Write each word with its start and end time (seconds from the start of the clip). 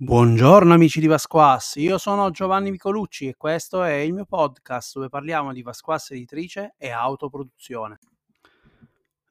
Buongiorno 0.00 0.72
amici 0.74 1.00
di 1.00 1.08
Vasquas, 1.08 1.74
io 1.74 1.98
sono 1.98 2.30
Giovanni 2.30 2.70
Micolucci 2.70 3.26
e 3.26 3.34
questo 3.36 3.82
è 3.82 3.94
il 3.94 4.12
mio 4.12 4.26
podcast 4.26 4.94
dove 4.94 5.08
parliamo 5.08 5.52
di 5.52 5.60
Vasquas 5.60 6.12
editrice 6.12 6.76
e 6.78 6.90
autoproduzione. 6.90 7.98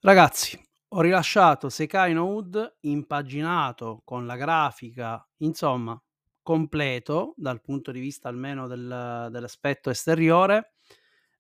Ragazzi, 0.02 0.62
ho 0.90 1.00
rilasciato 1.00 1.70
Sekai 1.70 2.12
no 2.12 2.26
Wood 2.26 2.80
impaginato 2.82 4.02
con 4.04 4.26
la 4.26 4.36
grafica, 4.36 5.26
insomma, 5.38 5.98
completo 6.42 7.34
dal 7.38 7.62
punto 7.62 7.92
di 7.92 8.02
vista 8.02 8.28
almeno 8.28 8.68
del, 8.68 9.30
dell'aspetto 9.32 9.90
esteriore, 9.90 10.74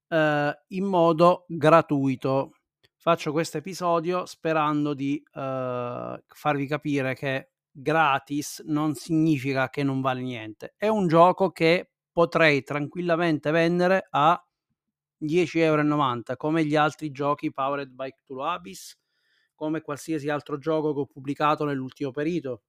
eh, 0.07 0.57
in 0.67 0.85
modo 0.85 1.43
gratuito. 1.49 2.53
Faccio 2.95 3.33
questo 3.33 3.57
episodio 3.57 4.25
sperando 4.25 4.93
di 4.93 5.21
eh, 5.33 6.23
farvi 6.25 6.65
capire 6.65 7.13
che 7.13 7.49
gratis 7.79 8.63
non 8.65 8.95
significa 8.95 9.69
che 9.69 9.83
non 9.83 10.01
vale 10.01 10.21
niente. 10.21 10.73
È 10.77 10.87
un 10.87 11.07
gioco 11.07 11.51
che 11.51 11.91
potrei 12.11 12.63
tranquillamente 12.63 13.51
vendere 13.51 14.07
a 14.09 14.43
10,90 15.19 15.59
euro 15.59 16.35
come 16.35 16.65
gli 16.65 16.75
altri 16.75 17.11
giochi 17.11 17.51
Powered 17.51 17.89
by 17.91 18.09
Cthulhu 18.11 18.41
Abyss, 18.41 18.97
come 19.53 19.81
qualsiasi 19.81 20.29
altro 20.29 20.57
gioco 20.57 20.93
che 20.93 20.99
ho 21.01 21.05
pubblicato 21.05 21.65
nell'ultimo 21.65 22.11
periodo, 22.11 22.63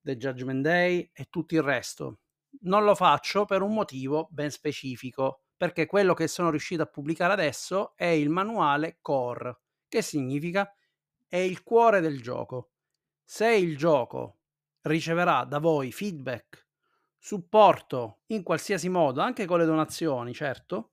The 0.00 0.16
Judgment 0.16 0.62
Day 0.62 1.10
e 1.12 1.26
tutto 1.28 1.54
il 1.54 1.62
resto. 1.62 2.20
Non 2.62 2.84
lo 2.84 2.94
faccio 2.94 3.44
per 3.44 3.60
un 3.60 3.74
motivo 3.74 4.28
ben 4.30 4.50
specifico, 4.50 5.42
perché 5.56 5.84
quello 5.86 6.14
che 6.14 6.28
sono 6.28 6.50
riuscito 6.50 6.82
a 6.82 6.86
pubblicare 6.86 7.32
adesso 7.34 7.94
è 7.96 8.06
il 8.06 8.30
manuale 8.30 8.98
core, 9.02 9.58
che 9.88 10.00
significa 10.00 10.70
è 11.26 11.36
il 11.36 11.62
cuore 11.62 12.00
del 12.00 12.22
gioco. 12.22 12.70
Se 13.22 13.52
il 13.52 13.76
gioco 13.76 14.35
riceverà 14.86 15.44
da 15.44 15.58
voi 15.58 15.92
feedback, 15.92 16.66
supporto 17.18 18.22
in 18.26 18.42
qualsiasi 18.42 18.88
modo, 18.88 19.20
anche 19.20 19.46
con 19.46 19.58
le 19.58 19.64
donazioni, 19.64 20.32
certo, 20.32 20.92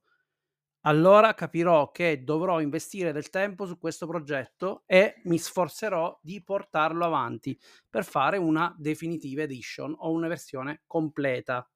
allora 0.86 1.32
capirò 1.34 1.90
che 1.90 2.24
dovrò 2.24 2.60
investire 2.60 3.12
del 3.12 3.30
tempo 3.30 3.66
su 3.66 3.78
questo 3.78 4.06
progetto 4.06 4.82
e 4.86 5.20
mi 5.24 5.38
sforzerò 5.38 6.18
di 6.22 6.42
portarlo 6.42 7.04
avanti 7.06 7.58
per 7.88 8.04
fare 8.04 8.36
una 8.36 8.74
definitiva 8.78 9.42
edition 9.42 9.94
o 9.96 10.10
una 10.10 10.28
versione 10.28 10.82
completa. 10.86 11.66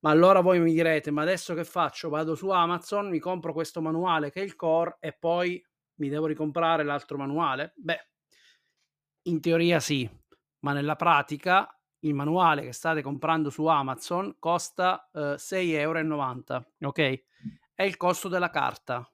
Ma 0.00 0.10
allora 0.10 0.40
voi 0.40 0.60
mi 0.60 0.72
direte, 0.72 1.10
ma 1.10 1.22
adesso 1.22 1.54
che 1.54 1.64
faccio? 1.64 2.08
Vado 2.08 2.34
su 2.34 2.48
Amazon, 2.50 3.08
mi 3.08 3.18
compro 3.18 3.52
questo 3.52 3.80
manuale 3.80 4.30
che 4.30 4.40
è 4.40 4.44
il 4.44 4.54
core 4.56 4.96
e 5.00 5.12
poi 5.12 5.64
mi 5.96 6.08
devo 6.08 6.26
ricomprare 6.26 6.84
l'altro 6.84 7.16
manuale? 7.16 7.72
Beh, 7.76 8.08
in 9.22 9.40
teoria 9.40 9.80
sì, 9.80 10.08
ma 10.60 10.72
nella 10.72 10.96
pratica 10.96 11.72
il 12.00 12.14
manuale 12.14 12.62
che 12.62 12.72
state 12.72 13.02
comprando 13.02 13.50
su 13.50 13.66
Amazon 13.66 14.36
costa 14.38 15.10
eh, 15.12 15.34
6,90 15.36 15.72
euro, 15.78 16.66
ok? 16.80 17.22
È 17.74 17.82
il 17.82 17.96
costo 17.96 18.28
della 18.28 18.50
carta. 18.50 19.10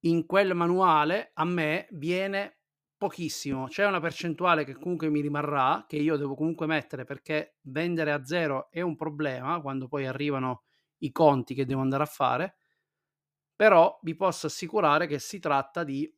In 0.00 0.26
quel 0.26 0.54
manuale 0.54 1.30
a 1.34 1.44
me 1.44 1.88
viene 1.92 2.58
pochissimo, 2.96 3.66
c'è 3.66 3.86
una 3.86 4.00
percentuale 4.00 4.64
che 4.64 4.74
comunque 4.74 5.10
mi 5.10 5.20
rimarrà, 5.20 5.84
che 5.86 5.96
io 5.96 6.16
devo 6.16 6.34
comunque 6.34 6.66
mettere 6.66 7.04
perché 7.04 7.56
vendere 7.62 8.12
a 8.12 8.24
zero 8.24 8.70
è 8.70 8.80
un 8.80 8.96
problema 8.96 9.60
quando 9.60 9.88
poi 9.88 10.06
arrivano 10.06 10.62
i 10.98 11.10
conti 11.10 11.54
che 11.54 11.66
devo 11.66 11.80
andare 11.80 12.04
a 12.04 12.06
fare, 12.06 12.56
però 13.54 13.98
vi 14.02 14.14
posso 14.14 14.46
assicurare 14.46 15.06
che 15.06 15.18
si 15.18 15.40
tratta 15.40 15.82
di 15.82 16.10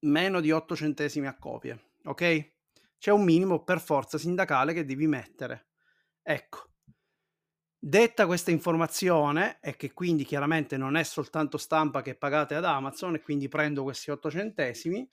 meno 0.00 0.40
di 0.40 0.50
8 0.52 0.76
centesimi 0.76 1.26
a 1.26 1.36
copia 1.36 1.78
ok? 2.04 2.52
C'è 2.98 3.10
un 3.10 3.24
minimo 3.24 3.62
per 3.64 3.80
forza 3.80 4.18
sindacale 4.18 4.72
che 4.72 4.84
devi 4.84 5.06
mettere. 5.06 5.68
Ecco. 6.22 6.70
Detta 7.78 8.24
questa 8.24 8.50
informazione, 8.50 9.58
e 9.60 9.76
che 9.76 9.92
quindi 9.92 10.24
chiaramente 10.24 10.78
non 10.78 10.96
è 10.96 11.02
soltanto 11.02 11.58
stampa 11.58 12.00
che 12.00 12.14
pagate 12.16 12.54
ad 12.54 12.64
Amazon, 12.64 13.16
e 13.16 13.20
quindi 13.20 13.48
prendo 13.48 13.82
questi 13.82 14.10
8 14.10 14.30
centesimi, 14.30 15.06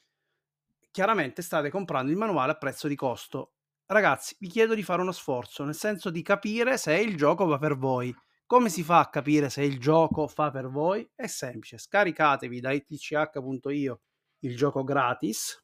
chiaramente 0.89 1.41
state 1.41 1.69
comprando 1.69 2.11
il 2.11 2.17
manuale 2.17 2.53
a 2.53 2.57
prezzo 2.57 2.88
di 2.88 2.95
costo. 2.95 3.55
Ragazzi, 3.85 4.37
vi 4.39 4.47
chiedo 4.47 4.73
di 4.73 4.83
fare 4.83 5.01
uno 5.01 5.11
sforzo, 5.11 5.66
nel 5.66 5.75
senso 5.75 6.09
di 6.09 6.21
capire 6.21 6.77
se 6.77 6.97
il 6.97 7.17
gioco 7.17 7.45
va 7.45 7.57
per 7.57 7.75
voi. 7.77 8.16
Come 8.45 8.69
si 8.69 8.83
fa 8.83 8.99
a 8.99 9.09
capire 9.09 9.49
se 9.49 9.63
il 9.63 9.79
gioco 9.79 10.27
fa 10.27 10.49
per 10.49 10.69
voi? 10.69 11.09
È 11.13 11.27
semplice, 11.27 11.77
scaricatevi 11.77 12.59
da 12.61 12.71
itch.io 12.71 14.01
il 14.39 14.55
gioco 14.55 14.83
gratis, 14.83 15.60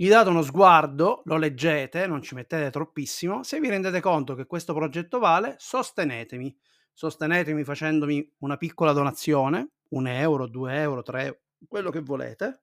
gli 0.00 0.08
date 0.08 0.30
uno 0.30 0.40
sguardo, 0.40 1.20
lo 1.26 1.36
leggete, 1.36 2.06
non 2.06 2.22
ci 2.22 2.34
mettete 2.34 2.70
troppissimo, 2.70 3.42
se 3.42 3.60
vi 3.60 3.68
rendete 3.68 4.00
conto 4.00 4.34
che 4.34 4.46
questo 4.46 4.72
progetto 4.72 5.18
vale, 5.18 5.56
sostenetemi. 5.58 6.56
Sostenetemi 6.94 7.64
facendomi 7.64 8.36
una 8.38 8.56
piccola 8.56 8.92
donazione, 8.92 9.72
un 9.90 10.06
euro, 10.06 10.46
due 10.46 10.74
euro, 10.80 11.02
tre 11.02 11.24
euro, 11.24 11.40
quello 11.68 11.90
che 11.90 12.00
volete, 12.00 12.62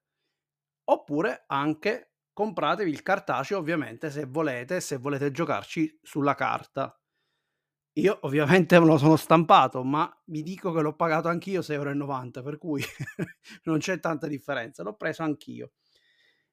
oppure 0.86 1.44
anche 1.46 2.14
compratevi 2.34 2.90
il 2.90 3.04
cartaceo 3.04 3.60
ovviamente 3.60 4.10
se 4.10 4.26
volete, 4.26 4.82
se 4.82 4.98
volete 4.98 5.30
giocarci 5.30 6.00
sulla 6.02 6.34
carta. 6.34 7.00
Io 8.00 8.18
ovviamente 8.22 8.80
me 8.80 8.88
lo 8.88 8.98
sono 8.98 9.16
stampato, 9.16 9.84
ma 9.84 10.12
vi 10.26 10.42
dico 10.42 10.74
che 10.74 10.82
l'ho 10.82 10.96
pagato 10.96 11.28
anch'io 11.28 11.62
6,90 11.62 11.72
euro, 11.74 12.42
per 12.42 12.58
cui 12.58 12.82
non 13.66 13.78
c'è 13.78 14.00
tanta 14.00 14.26
differenza, 14.26 14.82
l'ho 14.82 14.96
preso 14.96 15.22
anch'io 15.22 15.74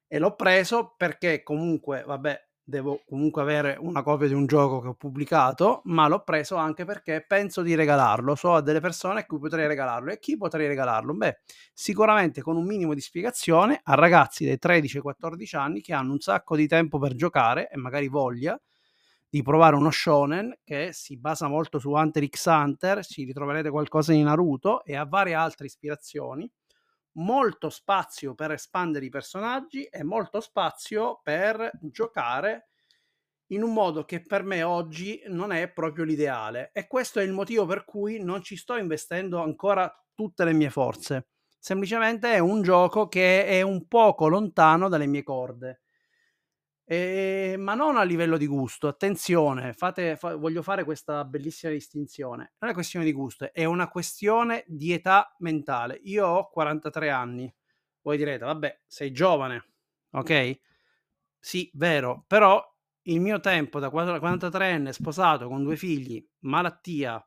e 0.07 0.19
l'ho 0.19 0.35
preso 0.35 0.93
perché 0.97 1.43
comunque, 1.43 2.03
vabbè, 2.05 2.45
devo 2.67 3.03
comunque 3.07 3.43
avere 3.43 3.77
una 3.79 4.01
copia 4.01 4.27
di 4.27 4.33
un 4.33 4.47
gioco 4.47 4.81
che 4.81 4.87
ho 4.87 4.93
pubblicato, 4.95 5.81
ma 5.85 6.07
l'ho 6.07 6.23
preso 6.23 6.55
anche 6.55 6.83
perché 6.83 7.23
penso 7.25 7.61
di 7.61 7.75
regalarlo. 7.75 8.35
So 8.35 8.55
a 8.55 8.61
delle 8.61 8.79
persone 8.79 9.21
a 9.21 9.25
cui 9.25 9.37
potrei 9.39 9.67
regalarlo. 9.67 10.11
E 10.11 10.19
chi 10.19 10.35
potrei 10.35 10.67
regalarlo? 10.67 11.13
Beh, 11.13 11.39
sicuramente 11.73 12.41
con 12.41 12.57
un 12.57 12.65
minimo 12.65 12.93
di 12.93 13.01
spiegazione 13.01 13.79
a 13.83 13.93
ragazzi 13.93 14.45
dai 14.45 14.57
13 14.57 14.99
14 14.99 15.55
anni 15.55 15.81
che 15.81 15.93
hanno 15.93 16.13
un 16.13 16.19
sacco 16.19 16.55
di 16.55 16.67
tempo 16.67 16.97
per 16.97 17.13
giocare 17.13 17.69
e 17.69 17.77
magari 17.77 18.07
voglia 18.07 18.59
di 19.29 19.41
provare 19.41 19.75
uno 19.75 19.91
shonen 19.91 20.59
che 20.63 20.89
si 20.93 21.17
basa 21.17 21.47
molto 21.47 21.77
su 21.77 21.91
Hunter 21.91 22.25
x 22.27 22.45
Hunter, 22.45 23.05
ci 23.05 23.25
ritroverete 23.25 23.69
qualcosa 23.69 24.13
di 24.13 24.23
Naruto 24.23 24.83
e 24.85 24.95
ha 24.95 25.05
varie 25.05 25.33
altre 25.33 25.65
ispirazioni 25.65 26.49
molto 27.17 27.69
spazio 27.69 28.35
per 28.35 28.51
espandere 28.51 29.05
i 29.05 29.09
personaggi 29.09 29.83
e 29.85 30.03
molto 30.03 30.39
spazio 30.41 31.19
per 31.23 31.71
giocare 31.81 32.69
in 33.47 33.61
un 33.63 33.73
modo 33.73 34.05
che 34.05 34.21
per 34.21 34.43
me 34.43 34.63
oggi 34.63 35.21
non 35.27 35.51
è 35.51 35.71
proprio 35.71 36.03
l'ideale 36.03 36.71
e 36.73 36.87
questo 36.87 37.19
è 37.19 37.23
il 37.23 37.31
motivo 37.31 37.65
per 37.65 37.85
cui 37.85 38.19
non 38.23 38.41
ci 38.41 38.55
sto 38.57 38.75
investendo 38.75 39.41
ancora 39.41 39.91
tutte 40.13 40.43
le 40.45 40.53
mie 40.53 40.69
forze. 40.69 41.27
Semplicemente 41.59 42.33
è 42.33 42.39
un 42.39 42.61
gioco 42.61 43.07
che 43.07 43.45
è 43.45 43.61
un 43.61 43.87
poco 43.87 44.27
lontano 44.27 44.89
dalle 44.89 45.07
mie 45.07 45.23
corde. 45.23 45.81
Ehm, 46.89 47.61
ma 47.61 47.73
non 47.73 47.97
a 47.97 48.03
livello 48.03 48.37
di 48.37 48.45
gusto, 48.45 48.87
attenzione, 48.87 49.73
fate 49.73 50.15
fa 50.17 50.35
voglio 50.35 50.61
fare 50.61 50.83
questa 50.83 51.25
bellissima 51.25 51.71
distinzione. 51.71 52.53
Non 52.59 52.69
è 52.69 52.73
questione 52.75 53.05
di 53.05 53.11
gusto, 53.11 53.51
è 53.51 53.65
una 53.65 53.87
questione 53.89 54.63
di 54.67 54.91
età 54.93 55.33
mentale. 55.39 55.99
Io 56.03 56.27
ho 56.27 56.49
43 56.49 57.09
anni. 57.09 57.51
Voi 58.01 58.17
direte: 58.17 58.45
"Vabbè, 58.45 58.81
sei 58.85 59.11
giovane". 59.11 59.65
Okay? 60.11 60.59
Sì, 61.39 61.71
vero, 61.73 62.23
però 62.27 62.63
il 63.07 63.19
mio 63.21 63.39
tempo 63.39 63.79
da 63.79 63.89
43enne 63.89 64.93
sposato 64.93 65.47
con 65.47 65.63
2 65.63 65.75
figli, 65.77 66.23
malattia, 66.41 67.23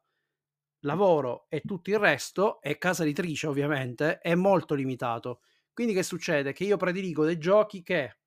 lavoro 0.83 1.47
e 1.49 1.63
tutto 1.63 1.91
il 1.91 1.99
resto, 1.99 2.61
e 2.63 2.79
casa 2.79 3.03
editrice 3.05 3.47
ovviamente, 3.49 4.19
è 4.21 4.35
molto 4.37 4.75
limitato. 4.75 5.41
Quindi 5.73 5.95
che 5.95 6.03
succede? 6.05 6.53
Che 6.53 6.65
io 6.65 6.77
prediligo 6.77 7.25
dei 7.25 7.39
giochi 7.39 7.83
che 7.83 8.18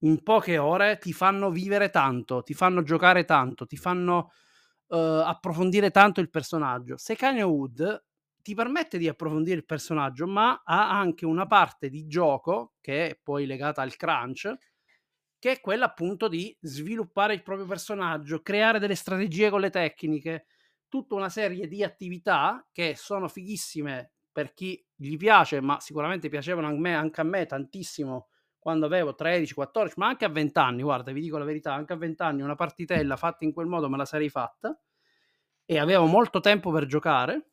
in 0.00 0.22
poche 0.22 0.58
ore 0.58 0.98
ti 0.98 1.12
fanno 1.12 1.50
vivere 1.50 1.90
tanto, 1.90 2.42
ti 2.42 2.54
fanno 2.54 2.82
giocare 2.82 3.24
tanto, 3.24 3.66
ti 3.66 3.76
fanno 3.76 4.30
uh, 4.88 4.96
approfondire 4.96 5.90
tanto 5.90 6.20
il 6.20 6.30
personaggio. 6.30 6.96
Se 6.96 7.16
Kanye 7.16 7.42
Wood 7.42 8.04
ti 8.42 8.54
permette 8.54 8.98
di 8.98 9.08
approfondire 9.08 9.56
il 9.56 9.64
personaggio, 9.66 10.26
ma 10.26 10.62
ha 10.64 10.90
anche 10.90 11.26
una 11.26 11.46
parte 11.46 11.88
di 11.90 12.06
gioco 12.06 12.74
che 12.80 13.08
è 13.10 13.20
poi 13.22 13.46
legata 13.46 13.82
al 13.82 13.96
crunch, 13.96 14.54
che 15.38 15.52
è 15.52 15.60
quella 15.60 15.86
appunto 15.86 16.28
di 16.28 16.56
sviluppare 16.60 17.34
il 17.34 17.42
proprio 17.42 17.66
personaggio, 17.66 18.42
creare 18.42 18.78
delle 18.78 18.94
strategie 18.94 19.50
con 19.50 19.60
le 19.60 19.70
tecniche, 19.70 20.46
tutta 20.88 21.14
una 21.14 21.28
serie 21.28 21.68
di 21.68 21.84
attività 21.84 22.66
che 22.72 22.94
sono 22.96 23.28
fighissime 23.28 24.12
per 24.32 24.54
chi 24.54 24.82
gli 24.94 25.16
piace, 25.16 25.60
ma 25.60 25.78
sicuramente 25.80 26.28
piacevano 26.28 26.68
a 26.68 26.72
me, 26.72 26.94
anche 26.94 27.20
a 27.20 27.24
me 27.24 27.44
tantissimo 27.46 28.28
quando 28.58 28.86
avevo 28.86 29.14
13, 29.14 29.54
14, 29.54 29.94
ma 29.98 30.08
anche 30.08 30.24
a 30.24 30.28
20 30.28 30.58
anni, 30.58 30.82
guarda, 30.82 31.12
vi 31.12 31.20
dico 31.20 31.38
la 31.38 31.44
verità, 31.44 31.72
anche 31.74 31.92
a 31.92 31.96
20 31.96 32.22
anni 32.22 32.42
una 32.42 32.54
partitella 32.54 33.16
fatta 33.16 33.44
in 33.44 33.52
quel 33.52 33.66
modo 33.66 33.88
me 33.88 33.96
la 33.96 34.04
sarei 34.04 34.28
fatta 34.28 34.78
e 35.64 35.78
avevo 35.78 36.06
molto 36.06 36.40
tempo 36.40 36.70
per 36.70 36.86
giocare, 36.86 37.50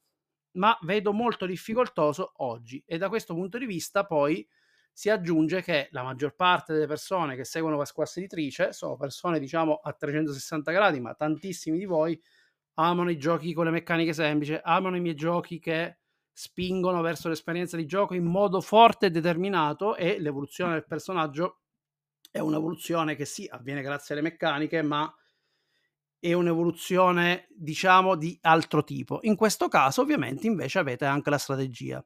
ma 0.51 0.77
vedo 0.81 1.11
molto 1.13 1.45
difficoltoso 1.45 2.33
oggi 2.37 2.81
e 2.85 2.97
da 2.97 3.09
questo 3.09 3.33
punto 3.33 3.57
di 3.57 3.65
vista 3.65 4.05
poi 4.05 4.47
si 4.91 5.09
aggiunge 5.09 5.61
che 5.61 5.89
la 5.91 6.03
maggior 6.03 6.35
parte 6.35 6.71
delle 6.71 6.87
persone 6.87 7.35
che 7.35 7.43
seguono 7.43 7.75
la 7.75 7.83
squassa 7.83 8.19
editrice 8.19 8.71
sono 8.71 8.95
persone, 8.95 9.39
diciamo, 9.39 9.75
a 9.75 9.91
360 9.91 10.71
gradi, 10.71 11.01
ma 11.01 11.13
tantissimi 11.13 11.77
di 11.77 11.83
voi 11.83 12.17
amano 12.75 13.09
i 13.09 13.17
giochi 13.17 13.53
con 13.53 13.65
le 13.65 13.71
meccaniche 13.71 14.13
semplici, 14.13 14.57
amano 14.63 14.95
i 14.95 15.01
miei 15.01 15.15
giochi 15.15 15.59
che 15.59 15.97
spingono 16.37 16.99
verso 16.99 17.29
l'esperienza 17.29 17.77
di 17.77 17.85
gioco 17.85 18.13
in 18.13 18.25
modo 18.25 18.59
forte 18.59 19.05
e 19.05 19.09
determinato 19.09 19.95
e 19.95 20.19
l'evoluzione 20.19 20.73
del 20.73 20.85
personaggio 20.85 21.61
è 22.29 22.39
un'evoluzione 22.39 23.15
che 23.15 23.23
sì, 23.23 23.47
avviene 23.49 23.81
grazie 23.81 24.13
alle 24.13 24.23
meccaniche, 24.23 24.81
ma 24.81 25.09
è 26.19 26.33
un'evoluzione, 26.33 27.47
diciamo, 27.55 28.15
di 28.17 28.37
altro 28.41 28.83
tipo. 28.83 29.19
In 29.21 29.37
questo 29.37 29.69
caso, 29.69 30.01
ovviamente, 30.01 30.45
invece 30.45 30.79
avete 30.79 31.05
anche 31.05 31.29
la 31.29 31.37
strategia. 31.37 32.05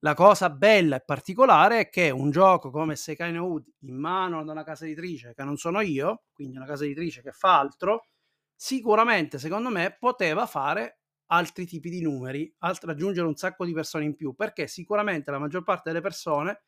La 0.00 0.14
cosa 0.14 0.48
bella 0.48 0.96
e 0.96 1.04
particolare 1.04 1.80
è 1.80 1.88
che 1.88 2.10
un 2.10 2.30
gioco 2.30 2.70
come 2.70 2.94
Sekai 2.94 3.32
no 3.32 3.46
Ud 3.46 3.64
in 3.80 3.96
mano 3.96 4.38
ad 4.38 4.48
una 4.48 4.62
casa 4.62 4.84
editrice 4.84 5.34
che 5.34 5.42
non 5.42 5.56
sono 5.56 5.80
io, 5.80 6.26
quindi 6.32 6.56
una 6.56 6.66
casa 6.66 6.84
editrice 6.84 7.20
che 7.20 7.32
fa 7.32 7.58
altro, 7.58 8.06
sicuramente 8.54 9.40
secondo 9.40 9.70
me 9.70 9.96
poteva 9.98 10.46
fare 10.46 11.00
altri 11.26 11.66
tipi 11.66 11.90
di 11.90 12.02
numeri, 12.02 12.52
alt- 12.58 12.84
raggiungere 12.84 13.26
un 13.26 13.36
sacco 13.36 13.64
di 13.64 13.72
persone 13.72 14.04
in 14.04 14.14
più, 14.14 14.34
perché 14.34 14.66
sicuramente 14.66 15.30
la 15.30 15.38
maggior 15.38 15.62
parte 15.62 15.90
delle 15.90 16.02
persone 16.02 16.62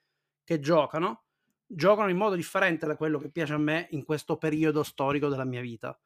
che 0.45 0.61
giocano 0.61 1.25
giocano 1.69 2.09
in 2.09 2.17
modo 2.17 2.35
differente 2.35 2.87
da 2.87 2.97
quello 2.97 3.19
che 3.19 3.31
piace 3.31 3.53
a 3.53 3.59
me 3.59 3.89
in 3.91 4.05
questo 4.05 4.39
periodo 4.39 4.83
storico 4.83 5.29
della 5.29 5.45
mia 5.45 5.61
vita. 5.61 5.99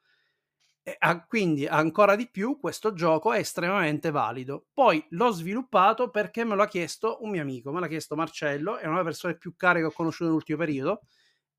E, 0.84 0.96
a, 0.99 1.25
quindi 1.26 1.66
ancora 1.66 2.16
di 2.16 2.28
più 2.28 2.58
questo 2.58 2.93
gioco 2.93 3.32
è 3.32 3.38
estremamente 3.38 4.10
valido. 4.10 4.66
Poi 4.72 5.05
l'ho 5.10 5.31
sviluppato 5.31 6.10
perché 6.10 6.44
me 6.44 6.56
lo 6.56 6.62
ha 6.62 6.66
chiesto 6.66 7.19
un 7.22 7.31
mio 7.31 7.43
amico, 7.43 7.70
me 7.72 7.81
l'ha 7.81 7.87
chiesto 7.87 8.16
Marcello, 8.16 8.78
è 8.78 8.87
una 8.87 8.94
delle 8.96 9.05
persone 9.05 9.37
più 9.37 9.55
care 9.55 9.78
che 9.81 9.87
ho 9.87 9.93
conosciuto 9.93 10.25
nell'ultimo 10.25 10.58
periodo, 10.58 11.02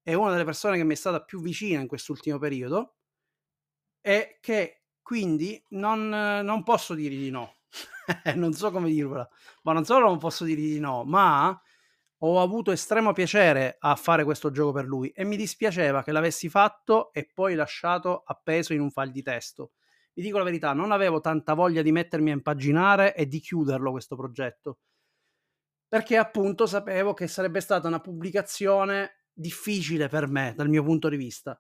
è 0.02 0.14
una 0.14 0.32
delle 0.32 0.44
persone 0.44 0.78
che 0.78 0.84
mi 0.84 0.94
è 0.94 0.98
stata 0.98 1.24
più 1.24 1.42
vicina 1.42 1.80
in 1.80 1.88
quest'ultimo 1.88 2.38
periodo 2.38 2.96
e 4.02 4.38
che 4.42 4.83
quindi 5.04 5.62
non, 5.70 6.10
non 6.10 6.64
posso 6.64 6.96
dirgli 6.96 7.24
di 7.24 7.30
no. 7.30 7.58
non 8.36 8.54
so 8.54 8.72
come 8.72 8.90
dirvela, 8.90 9.28
ma 9.64 9.74
non 9.74 9.86
solo 9.86 10.08
non 10.08 10.18
posso 10.18 10.44
dirgli 10.44 10.74
di 10.74 10.80
no, 10.80 11.04
ma 11.04 11.60
ho 12.26 12.42
avuto 12.42 12.72
estremo 12.72 13.12
piacere 13.12 13.76
a 13.80 13.96
fare 13.96 14.24
questo 14.24 14.50
gioco 14.50 14.72
per 14.72 14.86
lui 14.86 15.10
e 15.10 15.26
mi 15.26 15.36
dispiaceva 15.36 16.04
che 16.04 16.12
l'avessi 16.12 16.48
fatto 16.48 17.12
e 17.12 17.30
poi 17.34 17.54
lasciato 17.54 18.24
appeso 18.26 18.74
in 18.74 18.80
un 18.80 18.92
file 18.92 19.12
di 19.12 19.22
testo. 19.22 19.74
Vi 20.14 20.22
dico 20.22 20.38
la 20.38 20.44
verità, 20.44 20.74
non 20.74 20.92
avevo 20.92 21.20
tanta 21.20 21.54
voglia 21.54 21.82
di 21.82 21.92
mettermi 21.92 22.30
a 22.30 22.34
impaginare 22.34 23.16
e 23.16 23.28
di 23.28 23.40
chiuderlo 23.40 23.92
questo 23.92 24.16
progetto, 24.16 24.80
perché 25.88 26.18
appunto 26.18 26.66
sapevo 26.66 27.14
che 27.14 27.28
sarebbe 27.28 27.60
stata 27.60 27.88
una 27.88 28.00
pubblicazione 28.00 29.26
difficile 29.34 30.08
per 30.08 30.28
me 30.28 30.54
dal 30.56 30.70
mio 30.70 30.84
punto 30.84 31.10
di 31.10 31.18
vista. 31.18 31.60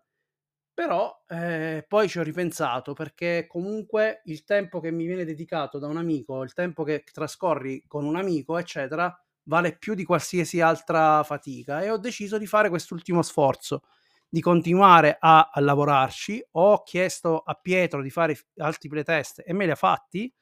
Però 0.76 1.24
eh, 1.28 1.86
poi 1.88 2.10
ci 2.10 2.18
ho 2.18 2.24
ripensato 2.24 2.94
perché 2.94 3.46
comunque 3.48 4.22
il 4.26 4.44
tempo 4.44 4.80
che 4.80 4.90
mi 4.92 5.06
viene 5.06 5.24
dedicato 5.24 5.78
da 5.78 5.88
un 5.88 5.98
amico, 5.98 6.42
il 6.42 6.54
tempo 6.54 6.84
che 6.84 7.04
trascorri 7.12 7.84
con 7.88 8.06
un 8.06 8.16
amico, 8.16 8.58
eccetera, 8.58 9.16
vale 9.44 9.78
più 9.78 9.94
di 9.94 10.04
qualsiasi 10.04 10.62
altra 10.62 11.22
fatica 11.24 11.82
e 11.82 11.92
ho 11.92 11.98
deciso 11.98 12.40
di 12.40 12.48
fare 12.48 12.70
quest'ultimo 12.70 13.22
sforzo, 13.22 13.84
di 14.28 14.42
continuare 14.42 15.18
a, 15.20 15.52
a 15.54 15.60
lavorarci. 15.62 16.44
Ho 16.54 16.82
chiesto 16.82 17.40
a 17.46 17.54
Pietro 17.54 18.02
di 18.02 18.10
fare 18.10 18.36
altri 18.58 18.90
playtest 18.90 19.44
e 19.46 19.54
me 19.54 19.66
li 19.66 19.72
ha 19.72 19.76
fatti. 19.76 20.34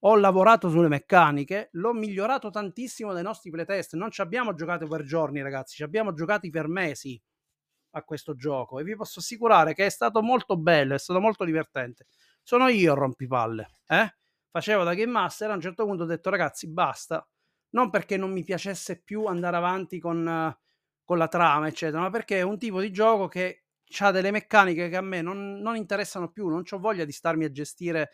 Ho 0.00 0.14
lavorato 0.16 0.68
sulle 0.70 0.86
meccaniche, 0.88 1.70
l'ho 1.72 1.92
migliorato 1.92 2.50
tantissimo 2.50 3.12
dai 3.12 3.22
nostri 3.24 3.50
playtest. 3.50 3.94
Non 3.94 4.12
ci 4.12 4.20
abbiamo 4.20 4.54
giocato 4.54 4.86
per 4.86 5.02
giorni, 5.02 5.42
ragazzi, 5.42 5.74
ci 5.76 5.82
abbiamo 5.82 6.12
giocati 6.12 6.50
per 6.50 6.68
mesi 6.68 7.20
a 7.96 8.02
questo 8.02 8.34
gioco 8.34 8.78
e 8.78 8.84
vi 8.84 8.94
posso 8.94 9.20
assicurare 9.20 9.74
che 9.74 9.86
è 9.86 9.88
stato 9.88 10.22
molto 10.22 10.56
bello, 10.56 10.94
è 10.94 10.98
stato 10.98 11.20
molto 11.20 11.44
divertente. 11.44 12.06
Sono 12.42 12.68
io 12.68 12.94
rompipalle, 12.94 13.68
eh? 13.88 14.14
Facevo 14.50 14.84
da 14.84 14.94
game 14.94 15.10
master, 15.10 15.50
a 15.50 15.54
un 15.54 15.60
certo 15.60 15.84
punto 15.84 16.04
ho 16.04 16.06
detto 16.06 16.30
ragazzi 16.30 16.70
basta, 16.70 17.26
non 17.70 17.90
perché 17.90 18.16
non 18.16 18.32
mi 18.32 18.44
piacesse 18.44 19.02
più 19.02 19.26
andare 19.26 19.56
avanti 19.56 19.98
con, 19.98 20.54
con 21.04 21.18
la 21.18 21.28
trama, 21.28 21.66
eccetera, 21.66 22.00
ma 22.00 22.10
perché 22.10 22.38
è 22.38 22.42
un 22.42 22.58
tipo 22.58 22.80
di 22.80 22.90
gioco 22.90 23.28
che 23.28 23.64
ha 23.98 24.10
delle 24.10 24.30
meccaniche 24.30 24.88
che 24.88 24.96
a 24.96 25.02
me 25.02 25.22
non, 25.22 25.58
non 25.60 25.76
interessano 25.76 26.30
più, 26.30 26.48
non 26.48 26.62
ho 26.68 26.78
voglia 26.78 27.04
di 27.04 27.12
starmi 27.12 27.44
a 27.44 27.50
gestire 27.50 28.12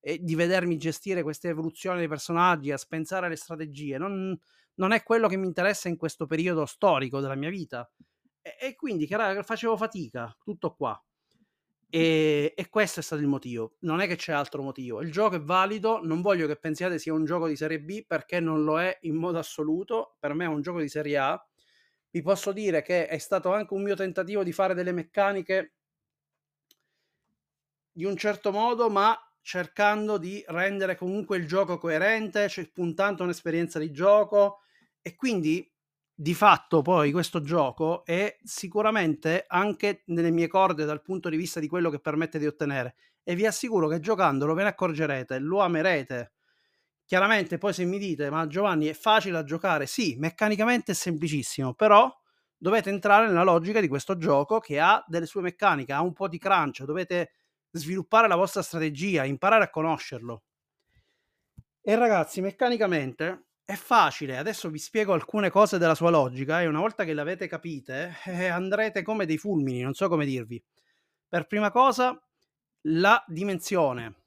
e 0.00 0.18
di 0.20 0.34
vedermi 0.34 0.76
gestire 0.76 1.22
queste 1.22 1.48
evoluzioni 1.48 1.98
dei 1.98 2.08
personaggi, 2.08 2.70
a 2.70 2.76
spensare 2.76 3.28
le 3.28 3.36
strategie. 3.36 3.96
Non, 3.98 4.38
non 4.74 4.92
è 4.92 5.02
quello 5.02 5.28
che 5.28 5.36
mi 5.36 5.46
interessa 5.46 5.88
in 5.88 5.96
questo 5.96 6.26
periodo 6.26 6.66
storico 6.66 7.20
della 7.20 7.36
mia 7.36 7.50
vita. 7.50 7.88
E, 8.46 8.56
e 8.60 8.74
quindi 8.76 9.06
facevo 9.06 9.74
fatica, 9.76 10.36
tutto 10.44 10.74
qua. 10.74 11.02
E, 11.88 12.52
e, 12.56 12.68
questo 12.68 13.00
è 13.00 13.02
stato 13.02 13.22
il 13.22 13.28
motivo. 13.28 13.76
Non 13.80 14.00
è 14.00 14.06
che 14.06 14.16
c'è 14.16 14.32
altro 14.32 14.62
motivo. 14.62 15.00
Il 15.00 15.10
gioco 15.10 15.36
è 15.36 15.40
valido. 15.40 16.00
Non 16.02 16.20
voglio 16.20 16.46
che 16.46 16.56
pensiate 16.56 16.98
sia 16.98 17.14
un 17.14 17.24
gioco 17.24 17.46
di 17.46 17.56
Serie 17.56 17.80
B 17.80 18.04
perché 18.04 18.40
non 18.40 18.64
lo 18.64 18.80
è 18.80 18.98
in 19.02 19.14
modo 19.14 19.38
assoluto. 19.38 20.16
Per 20.18 20.34
me 20.34 20.44
è 20.44 20.48
un 20.48 20.60
gioco 20.60 20.80
di 20.80 20.88
Serie 20.88 21.16
A. 21.18 21.46
Vi 22.10 22.20
posso 22.20 22.52
dire 22.52 22.82
che 22.82 23.06
è 23.06 23.18
stato 23.18 23.52
anche 23.52 23.74
un 23.74 23.82
mio 23.82 23.94
tentativo 23.94 24.42
di 24.42 24.52
fare 24.52 24.74
delle 24.74 24.92
meccaniche 24.92 25.74
di 27.92 28.04
un 28.04 28.16
certo 28.16 28.50
modo, 28.50 28.90
ma 28.90 29.16
cercando 29.40 30.18
di 30.18 30.44
rendere 30.48 30.96
comunque 30.96 31.36
il 31.36 31.46
gioco 31.46 31.78
coerente, 31.78 32.48
cioè 32.48 32.68
puntando 32.70 33.22
a 33.22 33.26
un'esperienza 33.26 33.78
di 33.78 33.92
gioco. 33.92 34.62
E 35.00 35.14
quindi 35.14 35.73
di 36.16 36.34
fatto 36.34 36.80
poi 36.80 37.10
questo 37.10 37.42
gioco 37.42 38.04
è 38.04 38.38
sicuramente 38.44 39.44
anche 39.48 40.02
nelle 40.06 40.30
mie 40.30 40.46
corde 40.46 40.84
dal 40.84 41.02
punto 41.02 41.28
di 41.28 41.36
vista 41.36 41.58
di 41.58 41.66
quello 41.66 41.90
che 41.90 41.98
permette 41.98 42.38
di 42.38 42.46
ottenere 42.46 42.94
e 43.24 43.34
vi 43.34 43.46
assicuro 43.46 43.88
che 43.88 43.98
giocandolo 43.98 44.54
ve 44.54 44.62
ne 44.62 44.68
accorgerete, 44.68 45.38
lo 45.38 45.60
amerete. 45.60 46.32
Chiaramente 47.04 47.58
poi 47.58 47.72
se 47.72 47.84
mi 47.84 47.98
dite 47.98 48.30
ma 48.30 48.46
Giovanni 48.46 48.86
è 48.86 48.94
facile 48.94 49.34
da 49.34 49.44
giocare, 49.44 49.86
sì, 49.86 50.14
meccanicamente 50.16 50.92
è 50.92 50.94
semplicissimo, 50.94 51.74
però 51.74 52.10
dovete 52.56 52.90
entrare 52.90 53.26
nella 53.26 53.42
logica 53.42 53.80
di 53.80 53.88
questo 53.88 54.16
gioco 54.16 54.60
che 54.60 54.78
ha 54.78 55.04
delle 55.06 55.26
sue 55.26 55.42
meccaniche, 55.42 55.92
ha 55.92 56.00
un 56.00 56.12
po' 56.12 56.28
di 56.28 56.38
crunch, 56.38 56.84
dovete 56.84 57.32
sviluppare 57.70 58.28
la 58.28 58.36
vostra 58.36 58.62
strategia, 58.62 59.24
imparare 59.24 59.64
a 59.64 59.70
conoscerlo. 59.70 60.44
E 61.82 61.94
ragazzi, 61.96 62.40
meccanicamente 62.40 63.48
è 63.66 63.74
facile, 63.74 64.36
adesso 64.36 64.68
vi 64.68 64.78
spiego 64.78 65.14
alcune 65.14 65.48
cose 65.48 65.78
della 65.78 65.94
sua 65.94 66.10
logica 66.10 66.60
e 66.60 66.66
una 66.66 66.80
volta 66.80 67.04
che 67.04 67.14
l'avete 67.14 67.46
capite 67.46 68.14
eh, 68.26 68.46
andrete 68.46 69.02
come 69.02 69.24
dei 69.24 69.38
fulmini, 69.38 69.80
non 69.80 69.94
so 69.94 70.08
come 70.08 70.26
dirvi. 70.26 70.62
Per 71.26 71.46
prima 71.46 71.70
cosa, 71.70 72.20
la 72.88 73.24
dimensione 73.26 74.22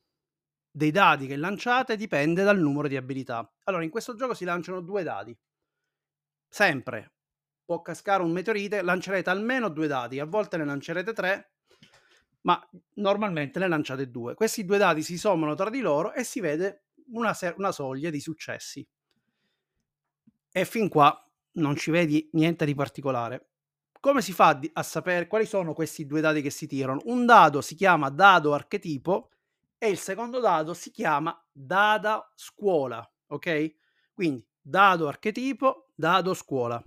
dei 0.71 0.89
dadi 0.89 1.27
che 1.27 1.35
lanciate 1.35 1.95
dipende 1.95 2.43
dal 2.43 2.59
numero 2.59 2.87
di 2.87 2.97
abilità. 2.97 3.51
Allora, 3.65 3.83
in 3.83 3.91
questo 3.91 4.15
gioco 4.15 4.33
si 4.33 4.43
lanciano 4.43 4.81
due 4.81 5.03
dadi. 5.03 5.37
Sempre 6.49 7.13
può 7.63 7.81
cascare 7.81 8.23
un 8.23 8.31
meteorite, 8.31 8.81
lancerete 8.81 9.29
almeno 9.29 9.69
due 9.69 9.87
dadi, 9.87 10.19
a 10.19 10.25
volte 10.25 10.57
ne 10.57 10.65
lancerete 10.65 11.13
tre, 11.13 11.51
ma 12.41 12.59
normalmente 12.95 13.59
ne 13.59 13.67
lanciate 13.67 14.09
due. 14.09 14.33
Questi 14.33 14.65
due 14.65 14.77
dadi 14.77 15.03
si 15.03 15.17
sommano 15.17 15.53
tra 15.53 15.69
di 15.69 15.81
loro 15.81 16.13
e 16.13 16.23
si 16.23 16.39
vede 16.39 16.85
una, 17.11 17.35
una 17.57 17.71
soglia 17.71 18.09
di 18.09 18.19
successi 18.19 18.87
e 20.59 20.65
fin 20.65 20.89
qua 20.89 21.15
non 21.53 21.75
ci 21.75 21.91
vedi 21.91 22.29
niente 22.33 22.65
di 22.65 22.73
particolare. 22.73 23.49
Come 23.99 24.21
si 24.21 24.31
fa 24.31 24.59
a 24.73 24.83
sapere 24.83 25.27
quali 25.27 25.45
sono 25.45 25.73
questi 25.73 26.05
due 26.05 26.21
dadi 26.21 26.41
che 26.41 26.49
si 26.49 26.65
tirano? 26.65 27.01
Un 27.05 27.25
dado 27.25 27.61
si 27.61 27.75
chiama 27.75 28.09
dado 28.09 28.53
archetipo 28.53 29.31
e 29.77 29.89
il 29.89 29.97
secondo 29.97 30.39
dado 30.39 30.73
si 30.73 30.91
chiama 30.91 31.39
dada 31.51 32.31
scuola, 32.35 33.07
ok? 33.27 33.75
Quindi 34.13 34.43
dado 34.59 35.07
archetipo, 35.07 35.91
dado 35.93 36.33
scuola. 36.33 36.83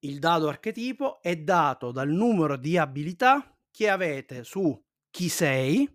Il 0.00 0.18
dado 0.18 0.48
archetipo 0.48 1.20
è 1.20 1.36
dato 1.36 1.92
dal 1.92 2.08
numero 2.08 2.56
di 2.56 2.76
abilità 2.76 3.56
che 3.70 3.88
avete 3.88 4.42
su 4.42 4.80
chi 5.10 5.28
sei 5.28 5.88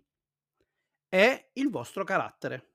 e 1.08 1.50
il 1.52 1.70
vostro 1.70 2.04
carattere. 2.04 2.70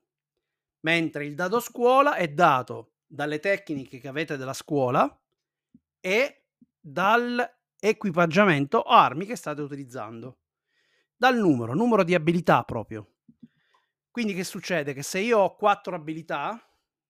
Mentre 0.82 1.26
il 1.26 1.34
dado 1.34 1.60
scuola 1.60 2.16
è 2.16 2.28
dato 2.28 2.92
dalle 3.08 3.40
tecniche 3.40 4.00
che 4.00 4.08
avete 4.08 4.38
della 4.38 4.54
scuola 4.54 5.10
e 6.00 6.48
dall'equipaggiamento 6.80 8.78
o 8.78 8.92
armi 8.92 9.26
che 9.26 9.36
state 9.36 9.62
utilizzando. 9.62 10.40
Dal 11.16 11.38
numero, 11.38 11.74
numero 11.74 12.04
di 12.04 12.14
abilità 12.14 12.64
proprio. 12.64 13.14
Quindi 14.12 14.34
che 14.34 14.44
succede? 14.44 14.94
Che 14.94 15.04
se 15.04 15.20
io 15.20 15.40
ho 15.40 15.56
quattro 15.56 15.96
abilità, 15.96 16.62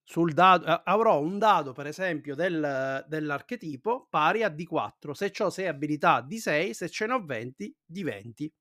sul 0.09 0.31
dado, 0.31 0.67
avrò 0.85 1.19
un 1.19 1.37
dado 1.37 1.73
per 1.73 1.85
esempio 1.85 2.33
del, 2.33 3.03
dell'archetipo 3.09 4.07
pari 4.09 4.41
a 4.41 4.47
D4, 4.47 5.11
se 5.11 5.33
ho 5.39 5.49
6 5.49 5.67
abilità 5.67 6.21
di 6.21 6.39
6, 6.39 6.73
se 6.73 6.89
ce 6.89 7.07
ne 7.07 7.13
ho 7.13 7.25
20 7.25 7.75
di 7.85 8.03
20. 8.03 8.53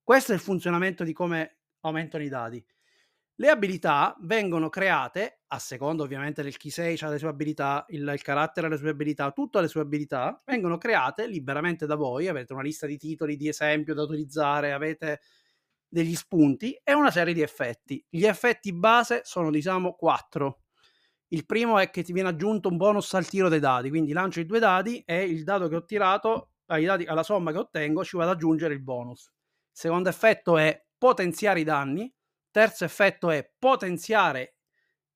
Questo 0.00 0.30
è 0.30 0.36
il 0.36 0.40
funzionamento 0.40 1.02
di 1.02 1.12
come 1.12 1.58
aumentano 1.80 2.22
i 2.22 2.28
dadi. 2.28 2.64
Le 3.38 3.50
abilità 3.50 4.16
vengono 4.20 4.70
create, 4.70 5.40
a 5.48 5.58
seconda 5.58 6.02
ovviamente 6.02 6.42
del 6.42 6.56
chi 6.56 6.70
sei, 6.70 6.96
ha 6.98 7.10
le 7.10 7.18
sue 7.18 7.28
abilità, 7.28 7.84
il, 7.88 8.10
il 8.10 8.22
carattere 8.22 8.66
ha 8.66 8.70
le 8.70 8.78
sue 8.78 8.88
abilità, 8.88 9.30
tutte 9.30 9.60
le 9.60 9.68
sue 9.68 9.82
abilità 9.82 10.42
vengono 10.46 10.78
create 10.78 11.26
liberamente 11.26 11.84
da 11.84 11.96
voi, 11.96 12.28
avete 12.28 12.54
una 12.54 12.62
lista 12.62 12.86
di 12.86 12.96
titoli, 12.96 13.36
di 13.36 13.48
esempio 13.48 13.92
da 13.92 14.02
utilizzare, 14.02 14.72
avete 14.72 15.20
degli 15.86 16.14
spunti 16.14 16.80
e 16.82 16.94
una 16.94 17.10
serie 17.10 17.34
di 17.34 17.42
effetti. 17.42 18.02
Gli 18.08 18.24
effetti 18.24 18.72
base 18.72 19.20
sono 19.24 19.50
diciamo 19.50 19.92
quattro. 19.92 20.62
Il 21.28 21.44
primo 21.44 21.78
è 21.78 21.90
che 21.90 22.02
ti 22.02 22.12
viene 22.14 22.30
aggiunto 22.30 22.68
un 22.70 22.78
bonus 22.78 23.12
al 23.12 23.26
tiro 23.28 23.50
dei 23.50 23.60
dadi, 23.60 23.90
quindi 23.90 24.12
lancio 24.12 24.40
i 24.40 24.46
due 24.46 24.60
dadi 24.60 25.02
e 25.04 25.24
il 25.24 25.44
dado 25.44 25.68
che 25.68 25.76
ho 25.76 25.84
tirato, 25.84 26.52
dati, 26.64 27.04
alla 27.04 27.22
somma 27.22 27.52
che 27.52 27.58
ottengo, 27.58 28.02
ci 28.02 28.16
vado 28.16 28.30
ad 28.30 28.36
aggiungere 28.36 28.72
il 28.72 28.82
bonus. 28.82 29.24
Il 29.26 29.32
secondo 29.72 30.08
effetto 30.08 30.56
è 30.56 30.86
potenziare 30.96 31.60
i 31.60 31.64
danni, 31.64 32.10
Terzo 32.56 32.84
effetto 32.84 33.28
è 33.28 33.46
potenziare 33.58 34.54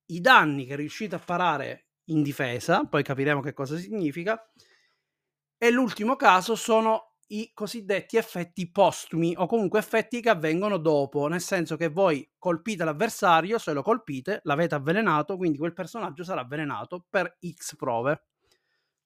i 0.09 0.20
danni 0.20 0.66
che 0.66 0.76
riuscite 0.76 1.14
a 1.14 1.18
parare 1.18 1.87
in 2.11 2.20
difesa, 2.20 2.85
poi 2.85 3.02
capiremo 3.02 3.40
che 3.40 3.54
cosa 3.54 3.78
significa. 3.78 4.38
E 5.56 5.70
l'ultimo 5.70 6.16
caso 6.16 6.54
sono 6.54 7.16
i 7.28 7.50
cosiddetti 7.54 8.18
effetti 8.18 8.70
postumi 8.70 9.35
o 9.38 9.47
comunque 9.47 9.78
effetti 9.78 10.20
che 10.20 10.28
avvengono 10.28 10.76
dopo, 10.76 11.28
nel 11.28 11.40
senso 11.40 11.78
che 11.78 11.88
voi 11.88 12.30
colpite 12.37 12.85
l'avversario, 12.85 13.56
se 13.56 13.73
lo 13.73 13.80
colpite 13.80 14.40
l'avete 14.42 14.75
avvelenato, 14.75 15.38
quindi 15.38 15.56
quel 15.56 15.73
personaggio 15.73 16.23
sarà 16.23 16.42
avvelenato 16.42 17.06
per 17.09 17.38
X 17.40 17.75
prove. 17.75 18.26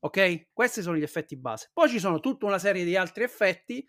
Ok? 0.00 0.48
Questi 0.52 0.82
sono 0.82 0.96
gli 0.96 1.04
effetti 1.04 1.36
base. 1.36 1.70
Poi 1.72 1.88
ci 1.88 2.00
sono 2.00 2.18
tutta 2.18 2.46
una 2.46 2.58
serie 2.58 2.82
di 2.82 2.96
altri 2.96 3.22
effetti 3.22 3.86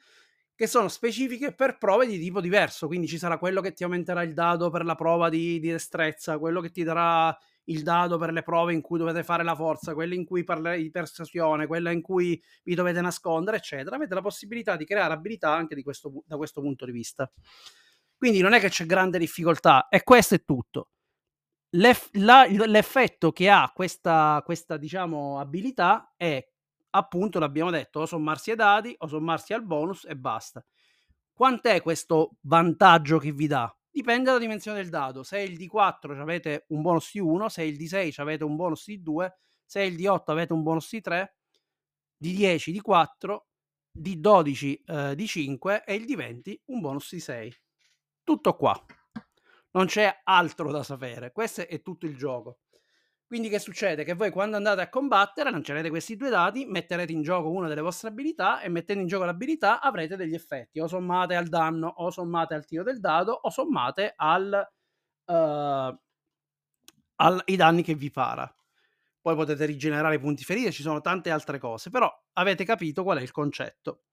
che 0.55 0.67
sono 0.67 0.87
specifiche 0.87 1.53
per 1.53 1.77
prove 1.77 2.07
di 2.07 2.17
tipo 2.17 2.39
diverso. 2.39 2.87
Quindi 2.87 3.07
ci 3.07 3.17
sarà 3.17 3.37
quello 3.37 3.61
che 3.61 3.73
ti 3.73 3.83
aumenterà 3.83 4.23
il 4.23 4.33
dado 4.33 4.69
per 4.69 4.85
la 4.85 4.95
prova 4.95 5.29
di, 5.29 5.59
di 5.59 5.69
destrezza, 5.69 6.39
quello 6.39 6.61
che 6.61 6.71
ti 6.71 6.83
darà 6.83 7.37
il 7.65 7.83
dado 7.83 8.17
per 8.17 8.31
le 8.31 8.43
prove 8.43 8.73
in 8.73 8.81
cui 8.81 8.97
dovete 8.97 9.23
fare 9.23 9.43
la 9.43 9.55
forza, 9.55 9.93
quelle 9.93 10.15
in 10.15 10.23
cui 10.23 10.43
parlerete 10.43 10.81
di 10.81 10.91
persuasione, 10.91 11.67
quella 11.67 11.91
in 11.91 12.01
cui 12.01 12.41
vi 12.63 12.75
dovete 12.75 13.01
nascondere, 13.01 13.57
eccetera. 13.57 13.95
Avete 13.95 14.13
la 14.13 14.21
possibilità 14.21 14.75
di 14.77 14.85
creare 14.85 15.13
abilità 15.13 15.51
anche 15.51 15.81
questo, 15.83 16.23
da 16.25 16.37
questo 16.37 16.61
punto 16.61 16.85
di 16.85 16.91
vista. 16.91 17.29
Quindi 18.17 18.39
non 18.39 18.53
è 18.53 18.59
che 18.59 18.69
c'è 18.69 18.85
grande 18.85 19.19
difficoltà, 19.19 19.87
e 19.89 20.03
questo 20.03 20.35
è 20.35 20.43
tutto. 20.45 20.89
L'eff- 21.71 22.13
la, 22.13 22.45
l'effetto 22.45 23.31
che 23.33 23.49
ha 23.49 23.69
questa, 23.73 24.41
questa 24.45 24.77
diciamo, 24.77 25.39
abilità 25.39 26.13
è 26.15 26.41
appunto 26.95 27.39
l'abbiamo 27.39 27.69
detto, 27.69 28.01
o 28.01 28.05
sommarsi 28.05 28.51
ai 28.51 28.55
dati 28.55 28.95
o 28.97 29.07
sommarsi 29.07 29.53
al 29.53 29.63
bonus 29.63 30.05
e 30.05 30.15
basta. 30.15 30.63
Quant'è 31.33 31.81
questo 31.81 32.37
vantaggio 32.41 33.17
che 33.17 33.31
vi 33.31 33.47
dà? 33.47 33.73
Dipende 33.89 34.25
dalla 34.25 34.39
dimensione 34.39 34.77
del 34.77 34.89
dado. 34.89 35.23
Se 35.23 35.39
il 35.39 35.57
D4 35.57 36.19
avete 36.19 36.65
un 36.69 36.81
bonus 36.81 37.11
di 37.11 37.19
1, 37.19 37.49
se 37.49 37.63
il 37.63 37.77
D6 37.77 38.13
avete 38.17 38.43
un 38.43 38.55
bonus 38.55 38.85
di 38.85 39.01
2, 39.01 39.37
se 39.65 39.81
il 39.83 39.95
D8 39.95 40.23
avete 40.25 40.53
un 40.53 40.63
bonus 40.63 40.89
di 40.89 41.01
3, 41.01 41.35
di 42.17 42.33
10 42.33 42.71
di 42.71 42.79
4, 42.79 43.47
di 43.91 44.19
12 44.19 44.83
eh, 44.85 45.15
di 45.15 45.27
5 45.27 45.83
e 45.85 45.93
il 45.95 46.05
D20 46.05 46.55
un 46.65 46.81
bonus 46.81 47.13
di 47.13 47.19
6. 47.19 47.55
Tutto 48.23 48.55
qua. 48.55 48.85
Non 49.71 49.85
c'è 49.87 50.21
altro 50.23 50.71
da 50.71 50.83
sapere. 50.83 51.31
Questo 51.31 51.67
è 51.67 51.81
tutto 51.81 52.05
il 52.05 52.17
gioco. 52.17 52.59
Quindi 53.27 53.49
che 53.49 53.57
succede? 53.57 54.03
Che 54.03 54.13
voi 54.13 54.29
quando 54.29 54.55
andate 54.55 54.81
a 54.81 54.89
combattere 54.89 55.49
lancerete 55.49 55.89
questi 55.89 56.15
due 56.15 56.29
dati, 56.29 56.65
metterete 56.65 57.11
in 57.11 57.23
gioco 57.23 57.49
una 57.49 57.67
delle 57.67 57.81
vostre 57.81 58.09
abilità 58.09 58.61
e 58.61 58.69
mettendo 58.69 59.01
in 59.01 59.07
gioco 59.07 59.25
l'abilità 59.25 59.81
avrete 59.81 60.15
degli 60.15 60.35
effetti, 60.35 60.79
o 60.79 60.87
sommate 60.87 61.35
al 61.35 61.47
danno, 61.47 61.87
o 61.87 62.11
sommate 62.11 62.53
al 62.53 62.65
tiro 62.65 62.83
del 62.83 62.99
dado, 62.99 63.33
o 63.33 63.49
sommate 63.49 64.13
al, 64.15 64.71
uh, 65.25 65.33
al, 65.33 65.97
ai 67.45 67.55
danni 67.55 67.81
che 67.81 67.95
vi 67.95 68.11
para. 68.11 68.53
Poi 69.21 69.35
potete 69.35 69.65
rigenerare 69.65 70.19
punti 70.19 70.43
feriti, 70.43 70.71
ci 70.71 70.83
sono 70.83 71.01
tante 71.01 71.31
altre 71.31 71.57
cose, 71.57 71.89
però 71.89 72.07
avete 72.33 72.63
capito 72.63 73.01
qual 73.01 73.17
è 73.17 73.21
il 73.23 73.31
concetto. 73.31 74.03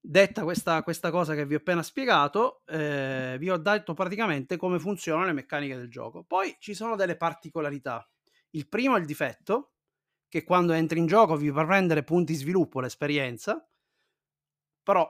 Detta 0.00 0.42
questa, 0.42 0.82
questa 0.82 1.12
cosa 1.12 1.34
che 1.36 1.46
vi 1.46 1.54
ho 1.54 1.58
appena 1.58 1.84
spiegato, 1.84 2.62
eh, 2.66 3.36
vi 3.38 3.48
ho 3.50 3.56
detto 3.56 3.94
praticamente 3.94 4.56
come 4.56 4.80
funzionano 4.80 5.26
le 5.26 5.32
meccaniche 5.32 5.76
del 5.76 5.88
gioco. 5.88 6.24
Poi 6.24 6.56
ci 6.58 6.74
sono 6.74 6.96
delle 6.96 7.16
particolarità 7.16 8.04
il 8.52 8.68
primo 8.68 8.96
è 8.96 9.00
il 9.00 9.06
difetto, 9.06 9.72
che 10.28 10.44
quando 10.44 10.72
entri 10.72 10.98
in 10.98 11.06
gioco 11.06 11.36
vi 11.36 11.50
fa 11.50 11.64
prendere 11.64 12.04
punti 12.04 12.34
sviluppo 12.34 12.80
l'esperienza, 12.80 13.68
però 14.82 15.06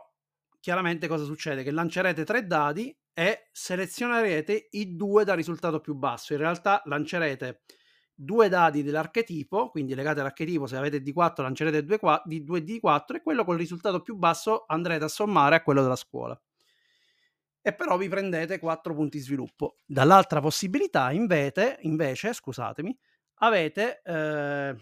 chiaramente 0.58 1.08
cosa 1.08 1.24
succede? 1.24 1.62
Che 1.62 1.70
lancerete 1.70 2.24
tre 2.24 2.46
dadi 2.46 2.96
e 3.12 3.48
selezionerete 3.52 4.68
i 4.72 4.96
due 4.96 5.24
da 5.24 5.34
risultato 5.34 5.80
più 5.80 5.94
basso. 5.94 6.32
In 6.32 6.40
realtà 6.40 6.82
lancerete 6.86 7.62
due 8.14 8.48
dadi 8.48 8.82
dell'archetipo, 8.82 9.68
quindi 9.70 9.94
legate 9.94 10.20
all'archetipo, 10.20 10.66
se 10.66 10.76
avete 10.76 11.02
D4 11.02 11.42
lancerete 11.42 11.84
due, 11.84 11.98
di 12.24 12.44
2 12.44 12.60
D4 12.60 13.16
e 13.16 13.22
quello 13.22 13.44
col 13.44 13.56
risultato 13.56 14.00
più 14.00 14.16
basso 14.16 14.64
andrete 14.66 15.04
a 15.04 15.08
sommare 15.08 15.56
a 15.56 15.62
quello 15.62 15.82
della 15.82 15.96
scuola. 15.96 16.40
E 17.60 17.74
però 17.74 17.96
vi 17.96 18.08
prendete 18.08 18.58
4 18.58 18.94
punti 18.94 19.18
sviluppo. 19.18 19.76
Dall'altra 19.86 20.40
possibilità, 20.40 21.12
invece, 21.12 21.78
invece 21.82 22.32
scusatemi, 22.32 22.96
avete 23.42 24.02
eh, 24.04 24.76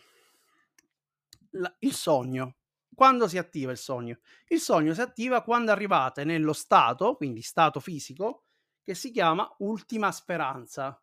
la, 1.51 1.77
il 1.81 1.93
sogno. 1.93 2.57
Quando 2.95 3.29
si 3.29 3.39
attiva 3.39 3.73
il 3.73 3.79
sogno? 3.79 4.19
Il 4.49 4.61
sogno 4.61 4.93
si 4.93 5.01
attiva 5.01 5.43
quando 5.43 5.71
arrivate 5.71 6.25
nello 6.25 6.53
stato, 6.53 7.17
quindi 7.17 7.41
stato 7.41 7.81
fisico, 7.81 8.45
che 8.83 8.95
si 8.95 9.11
chiama 9.11 9.49
ultima 9.59 10.13
speranza. 10.13 11.01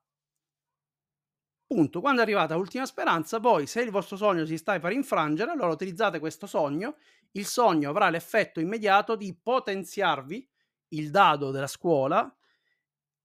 Punto. 1.65 1.99
Quando 1.99 2.21
arrivate 2.21 2.53
a 2.53 2.57
ultima 2.57 2.85
speranza, 2.85 3.39
voi 3.39 3.67
se 3.67 3.81
il 3.81 3.89
vostro 3.89 4.15
sogno 4.15 4.45
si 4.45 4.57
sta 4.57 4.79
per 4.79 4.91
infrangere, 4.91 5.51
allora 5.51 5.73
utilizzate 5.73 6.19
questo 6.19 6.45
sogno. 6.45 6.97
Il 7.31 7.45
sogno 7.45 7.89
avrà 7.89 8.09
l'effetto 8.09 8.59
immediato 8.59 9.15
di 9.15 9.35
potenziarvi 9.35 10.49
il 10.89 11.09
dado 11.09 11.51
della 11.51 11.67
scuola 11.67 12.36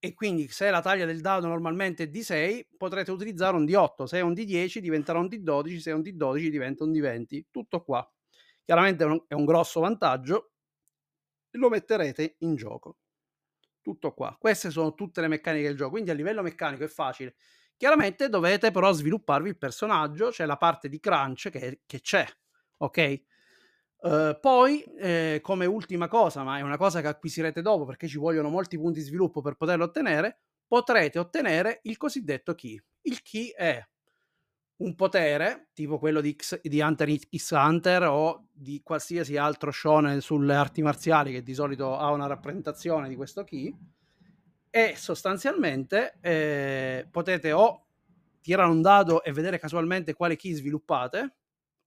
e 0.04 0.14
quindi 0.14 0.48
se 0.48 0.68
la 0.68 0.82
taglia 0.82 1.04
del 1.04 1.20
dado 1.20 1.46
normalmente 1.46 2.02
è 2.02 2.08
di 2.08 2.24
6 2.24 2.70
potrete 2.76 3.12
utilizzare 3.12 3.54
un 3.54 3.64
D8 3.64 4.02
se 4.02 4.18
è 4.18 4.20
un 4.20 4.32
D10 4.32 4.78
diventerà 4.78 5.20
un 5.20 5.26
D12 5.26 5.76
se 5.76 5.92
è 5.92 5.94
un 5.94 6.00
D12 6.00 6.48
diventa 6.48 6.82
un 6.82 6.90
D20 6.90 7.42
tutto 7.52 7.84
qua. 7.84 8.12
Chiaramente 8.64 9.24
è 9.28 9.34
un, 9.34 9.44
grosso 9.44 9.78
vantaggio 9.78 10.54
lo 11.50 11.68
metterete 11.68 12.34
in 12.38 12.56
gioco. 12.56 12.96
Tutto 13.80 14.12
qua. 14.12 14.36
Queste 14.40 14.70
sono 14.70 14.94
tutte 14.94 15.20
le 15.20 15.28
meccaniche 15.28 15.68
del 15.68 15.76
gioco. 15.76 15.90
Quindi 15.90 16.10
a 16.10 16.14
livello 16.14 16.42
meccanico 16.42 16.82
è 16.82 16.88
facile. 16.88 17.36
Chiaramente 17.76 18.28
dovete 18.28 18.72
però 18.72 18.90
svilupparvi 18.90 19.50
il 19.50 19.58
personaggio 19.58 20.30
c'è 20.30 20.46
la 20.46 20.56
parte 20.56 20.88
di 20.88 20.98
crunch 20.98 21.48
che, 21.50 21.82
che 21.86 22.00
c'è 22.00 22.26
ok 22.78 23.22
Uh, 24.02 24.36
poi, 24.40 24.82
eh, 24.98 25.38
come 25.40 25.64
ultima 25.64 26.08
cosa, 26.08 26.42
ma 26.42 26.58
è 26.58 26.60
una 26.60 26.76
cosa 26.76 27.00
che 27.00 27.06
acquisirete 27.06 27.62
dopo 27.62 27.84
perché 27.84 28.08
ci 28.08 28.18
vogliono 28.18 28.48
molti 28.48 28.76
punti 28.76 28.98
di 28.98 29.04
sviluppo 29.04 29.40
per 29.40 29.54
poterlo 29.54 29.84
ottenere, 29.84 30.40
potrete 30.66 31.20
ottenere 31.20 31.78
il 31.84 31.96
cosiddetto 31.96 32.56
key. 32.56 32.82
Il 33.02 33.22
key 33.22 33.50
è 33.50 33.80
un 34.78 34.96
potere, 34.96 35.68
tipo 35.72 36.00
quello 36.00 36.20
di, 36.20 36.34
X, 36.36 36.60
di 36.62 36.80
Hunter 36.80 37.14
X 37.16 37.50
Hunter 37.52 38.02
o 38.08 38.48
di 38.50 38.80
qualsiasi 38.82 39.36
altro 39.36 39.70
shonen 39.70 40.20
sulle 40.20 40.54
arti 40.54 40.82
marziali 40.82 41.30
che 41.30 41.44
di 41.44 41.54
solito 41.54 41.96
ha 41.96 42.10
una 42.10 42.26
rappresentazione 42.26 43.08
di 43.08 43.14
questo 43.14 43.44
key, 43.44 43.72
e 44.68 44.94
sostanzialmente 44.96 46.16
eh, 46.20 47.06
potete 47.08 47.52
o 47.52 47.86
tirare 48.40 48.68
un 48.68 48.82
dado 48.82 49.22
e 49.22 49.30
vedere 49.30 49.60
casualmente 49.60 50.14
quale 50.14 50.34
key 50.34 50.54
sviluppate, 50.54 51.36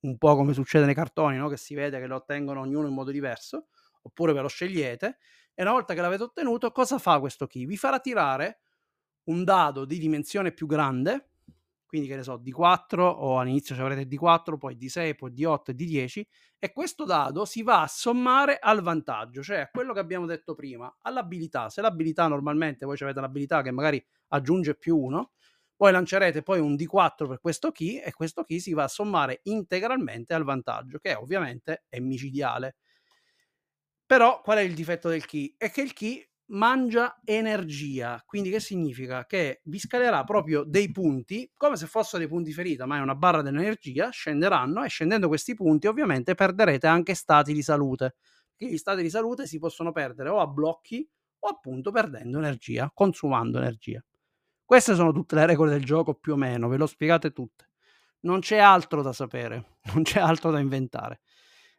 un 0.05 0.17
po' 0.17 0.35
come 0.35 0.53
succede 0.53 0.85
nei 0.85 0.95
cartoni, 0.95 1.37
no? 1.37 1.49
che 1.49 1.57
si 1.57 1.73
vede 1.73 1.99
che 1.99 2.07
lo 2.07 2.15
ottengono 2.15 2.61
ognuno 2.61 2.87
in 2.87 2.93
modo 2.93 3.11
diverso, 3.11 3.67
oppure 4.01 4.33
ve 4.33 4.41
lo 4.41 4.47
scegliete, 4.47 5.17
e 5.53 5.61
una 5.61 5.71
volta 5.71 5.93
che 5.93 6.01
l'avete 6.01 6.23
ottenuto, 6.23 6.71
cosa 6.71 6.97
fa 6.99 7.19
questo 7.19 7.47
key? 7.47 7.65
Vi 7.65 7.77
farà 7.77 7.99
tirare 7.99 8.59
un 9.25 9.43
dado 9.43 9.85
di 9.85 9.97
dimensione 9.97 10.51
più 10.51 10.67
grande, 10.67 11.29
quindi 11.85 12.07
che 12.07 12.15
ne 12.17 12.23
so, 12.23 12.41
D4 12.43 12.99
o 12.99 13.39
all'inizio 13.39 13.73
ci 13.73 13.81
avrete 13.81 14.07
D4, 14.07 14.57
poi 14.57 14.75
D6, 14.75 15.15
poi 15.15 15.31
D8 15.31 15.61
e 15.67 15.73
D10 15.73 16.23
e 16.59 16.73
questo 16.73 17.05
dado 17.05 17.45
si 17.45 17.63
va 17.63 17.81
a 17.81 17.87
sommare 17.87 18.57
al 18.59 18.81
vantaggio, 18.81 19.41
cioè 19.41 19.59
a 19.59 19.69
quello 19.69 19.93
che 19.93 19.99
abbiamo 19.99 20.25
detto 20.25 20.55
prima, 20.55 20.93
all'abilità. 21.01 21.69
Se 21.69 21.81
l'abilità 21.81 22.27
normalmente 22.27 22.85
voi 22.85 22.97
avete 22.99 23.21
l'abilità 23.21 23.61
che 23.61 23.71
magari 23.71 24.03
aggiunge 24.29 24.75
più 24.75 24.97
1, 24.97 25.31
poi 25.75 25.91
lancerete 25.91 26.41
poi 26.41 26.59
un 26.59 26.75
D4 26.75 27.27
per 27.27 27.39
questo 27.39 27.71
key 27.71 27.97
e 27.97 28.11
questo 28.13 28.43
key 28.43 28.59
si 28.59 28.73
va 28.73 28.83
a 28.83 28.87
sommare 28.87 29.39
integralmente 29.43 30.33
al 30.33 30.43
vantaggio, 30.43 30.99
che 30.99 31.13
ovviamente 31.13 31.85
è 31.89 31.99
micidiale. 31.99 32.75
Però 34.05 34.41
qual 34.41 34.59
è 34.59 34.61
il 34.61 34.75
difetto 34.75 35.09
del 35.09 35.25
key? 35.25 35.55
È 35.57 35.71
che 35.71 35.81
il 35.81 35.93
key 35.93 36.23
mangia 36.47 37.19
energia, 37.23 38.21
quindi 38.25 38.51
che 38.51 38.59
significa? 38.59 39.25
Che 39.25 39.61
vi 39.63 39.79
scalerà 39.79 40.23
proprio 40.23 40.63
dei 40.63 40.91
punti, 40.91 41.49
come 41.55 41.75
se 41.75 41.87
fossero 41.87 42.19
dei 42.19 42.27
punti 42.27 42.53
ferita, 42.53 42.85
ma 42.85 42.97
è 42.97 43.01
una 43.01 43.15
barra 43.15 43.41
dell'energia, 43.41 44.09
scenderanno 44.09 44.83
e 44.83 44.89
scendendo 44.89 45.27
questi 45.27 45.55
punti 45.55 45.87
ovviamente 45.87 46.35
perderete 46.35 46.85
anche 46.85 47.15
stati 47.15 47.51
di 47.51 47.63
salute, 47.63 48.15
che 48.55 48.67
gli 48.67 48.77
stati 48.77 49.01
di 49.01 49.09
salute 49.09 49.47
si 49.47 49.57
possono 49.57 49.91
perdere 49.91 50.29
o 50.29 50.39
a 50.39 50.47
blocchi 50.47 51.07
o 51.39 51.47
appunto 51.47 51.91
perdendo 51.91 52.37
energia, 52.37 52.91
consumando 52.93 53.57
energia. 53.57 54.03
Queste 54.65 54.95
sono 54.95 55.11
tutte 55.11 55.35
le 55.35 55.45
regole 55.45 55.69
del 55.71 55.85
gioco 55.85 56.15
più 56.15 56.33
o 56.33 56.35
meno, 56.35 56.67
ve 56.67 56.77
le 56.77 56.83
ho 56.83 56.87
spiegate 56.87 57.31
tutte. 57.31 57.69
Non 58.21 58.39
c'è 58.39 58.57
altro 58.57 59.03
da 59.03 59.13
sapere, 59.13 59.77
non 59.93 60.01
c'è 60.03 60.19
altro 60.19 60.49
da 60.49 60.59
inventare. 60.59 61.19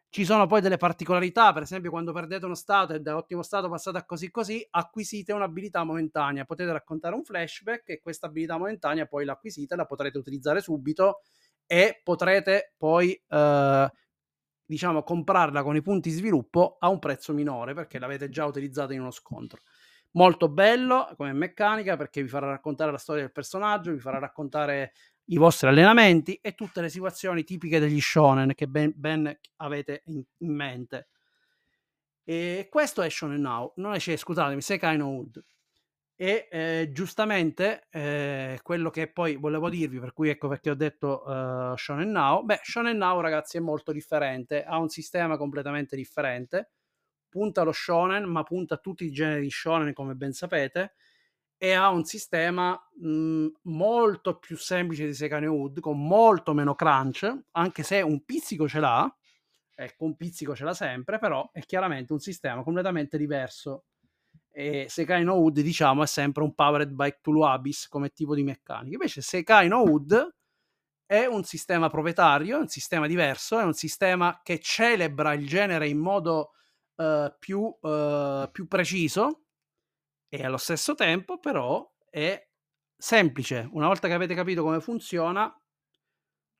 Ci 0.09 0.23
sono 0.23 0.47
poi 0.47 0.61
delle 0.61 0.77
particolarità, 0.77 1.51
per 1.51 1.63
esempio 1.63 1.89
quando 1.89 2.13
perdete 2.13 2.45
uno 2.45 2.55
stato 2.55 2.93
e 2.93 3.01
da 3.01 3.17
ottimo 3.17 3.43
stato 3.43 3.67
passate 3.67 3.97
a 3.97 4.05
così 4.05 4.31
così, 4.31 4.65
acquisite 4.69 5.33
un'abilità 5.33 5.83
momentanea, 5.83 6.45
potete 6.45 6.71
raccontare 6.71 7.13
un 7.13 7.25
flashback 7.25 7.89
e 7.89 7.99
questa 7.99 8.27
abilità 8.27 8.57
momentanea 8.57 9.05
poi 9.05 9.25
l'acquisite, 9.25 9.75
la 9.75 9.85
potrete 9.85 10.17
utilizzare 10.17 10.61
subito 10.61 11.19
e 11.65 11.99
potrete 12.01 12.73
poi 12.77 13.21
eh, 13.27 13.91
diciamo 14.65 15.03
comprarla 15.03 15.61
con 15.61 15.75
i 15.75 15.81
punti 15.81 16.09
sviluppo 16.09 16.77
a 16.79 16.87
un 16.87 16.99
prezzo 16.99 17.33
minore 17.33 17.73
perché 17.73 17.99
l'avete 17.99 18.29
già 18.29 18.45
utilizzata 18.45 18.93
in 18.93 19.01
uno 19.01 19.11
scontro. 19.11 19.61
Molto 20.17 20.49
bello 20.49 21.13
come 21.15 21.31
meccanica 21.31 21.95
perché 21.95 22.23
vi 22.23 22.27
farà 22.27 22.47
raccontare 22.47 22.91
la 22.91 22.97
storia 22.97 23.21
del 23.21 23.31
personaggio, 23.31 23.91
vi 23.91 23.99
farà 23.99 24.17
raccontare 24.17 24.93
i 25.25 25.37
vostri 25.37 25.67
allenamenti 25.67 26.39
e 26.41 26.55
tutte 26.55 26.81
le 26.81 26.89
situazioni 26.89 27.43
tipiche 27.43 27.77
degli 27.77 28.01
shonen 28.01 28.55
che 28.55 28.67
ben, 28.67 28.93
ben 28.95 29.39
avete 29.57 30.01
in, 30.05 30.23
in, 30.37 30.55
mente. 30.55 31.09
E 32.23 32.67
questo 32.71 33.03
è 33.03 33.09
Shonen 33.09 33.41
Now, 33.41 33.73
non 33.75 33.93
è, 33.93 33.99
scusatemi, 33.99 34.59
Sekai 34.59 34.97
no 34.97 35.07
Wood. 35.07 35.45
E 36.15 36.47
eh, 36.49 36.89
giustamente 36.91 37.85
eh, 37.91 38.59
quello 38.63 38.89
che 38.89 39.11
poi 39.11 39.35
volevo 39.35 39.69
dirvi, 39.69 39.99
per 39.99 40.13
cui 40.13 40.29
ecco 40.29 40.47
perché 40.47 40.71
ho 40.71 40.75
detto 40.75 41.21
uh, 41.27 41.75
Shonen 41.75 42.09
Now, 42.09 42.43
beh, 42.43 42.61
Shonen 42.63 42.97
Now 42.97 43.21
ragazzi 43.21 43.57
è 43.57 43.59
molto 43.59 43.91
differente, 43.91 44.63
ha 44.63 44.79
un 44.79 44.89
sistema 44.89 45.37
completamente 45.37 45.95
differente, 45.95 46.71
punta 47.29 47.61
allo 47.61 47.71
shonen, 47.71 48.25
ma 48.25 48.43
punta 48.43 48.77
tutti 48.77 49.05
i 49.05 49.11
generi 49.11 49.41
di 49.41 49.49
shonen 49.49 49.93
come 49.93 50.15
ben 50.15 50.33
sapete, 50.33 50.93
e 51.57 51.73
ha 51.73 51.89
un 51.89 52.05
sistema 52.05 52.71
mh, 52.95 53.09
mhmm, 53.09 53.51
molto 53.63 54.37
più 54.37 54.57
semplice 54.57 55.05
di 55.05 55.13
Secane 55.13 55.47
Wood, 55.47 55.79
con 55.79 56.05
molto 56.05 56.53
meno 56.53 56.75
crunch, 56.75 57.43
anche 57.51 57.83
se 57.83 58.01
un 58.01 58.23
pizzico 58.23 58.67
ce 58.67 58.79
l'ha, 58.79 59.17
ecco, 59.75 60.05
un 60.05 60.15
pizzico 60.15 60.55
ce 60.55 60.63
l'ha 60.63 60.73
sempre, 60.73 61.19
però 61.19 61.49
è 61.51 61.61
chiaramente 61.61 62.13
un 62.13 62.19
sistema 62.19 62.63
completamente 62.63 63.17
diverso. 63.17 63.85
E 64.51 64.87
Sekai 64.89 65.23
no 65.23 65.35
Wood, 65.35 65.59
diciamo, 65.59 66.01
è 66.03 66.07
sempre 66.07 66.41
un 66.43 66.55
powered 66.55 66.91
by 66.91 67.11
Cthulhu 67.11 67.43
Abyss 67.43 67.87
come 67.87 68.09
tipo 68.09 68.33
di 68.33 68.43
meccanica. 68.43 68.93
Invece 68.93 69.21
Sekai 69.21 69.67
no 69.67 69.81
Wood 69.81 70.35
è 71.05 71.25
un 71.25 71.43
sistema 71.43 71.89
proprietario, 71.89 72.57
è 72.57 72.59
un 72.59 72.67
sistema 72.67 73.07
diverso, 73.07 73.59
è 73.59 73.63
un 73.63 73.73
sistema 73.73 74.41
che 74.43 74.59
celebra 74.59 75.33
il 75.33 75.47
genere 75.47 75.87
in 75.87 75.99
modo 75.99 76.53
uh, 76.97 77.33
più, 77.39 77.61
uh, 77.61 78.49
più 78.51 78.67
preciso, 78.67 79.43
e 80.29 80.43
allo 80.43 80.57
stesso 80.57 80.93
tempo 80.93 81.39
però 81.39 81.89
è 82.09 82.45
semplice. 82.95 83.69
Una 83.71 83.87
volta 83.87 84.07
che 84.07 84.13
avete 84.13 84.35
capito 84.35 84.63
come 84.63 84.81
funziona, 84.81 85.53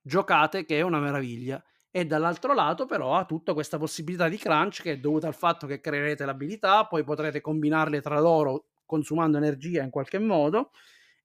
giocate 0.00 0.64
che 0.64 0.78
è 0.78 0.82
una 0.82 1.00
meraviglia. 1.00 1.62
E 1.90 2.04
dall'altro 2.04 2.54
lato 2.54 2.86
però 2.86 3.16
ha 3.16 3.24
tutta 3.24 3.54
questa 3.54 3.78
possibilità 3.78 4.28
di 4.28 4.36
crunch 4.36 4.82
che 4.82 4.92
è 4.92 4.98
dovuta 4.98 5.26
al 5.26 5.34
fatto 5.34 5.66
che 5.66 5.80
creerete 5.80 6.24
l'abilità, 6.24 6.86
poi 6.86 7.02
potrete 7.02 7.40
combinarle 7.40 8.00
tra 8.00 8.20
loro 8.20 8.68
consumando 8.84 9.36
energia 9.36 9.82
in 9.82 9.90
qualche 9.90 10.18
modo 10.18 10.70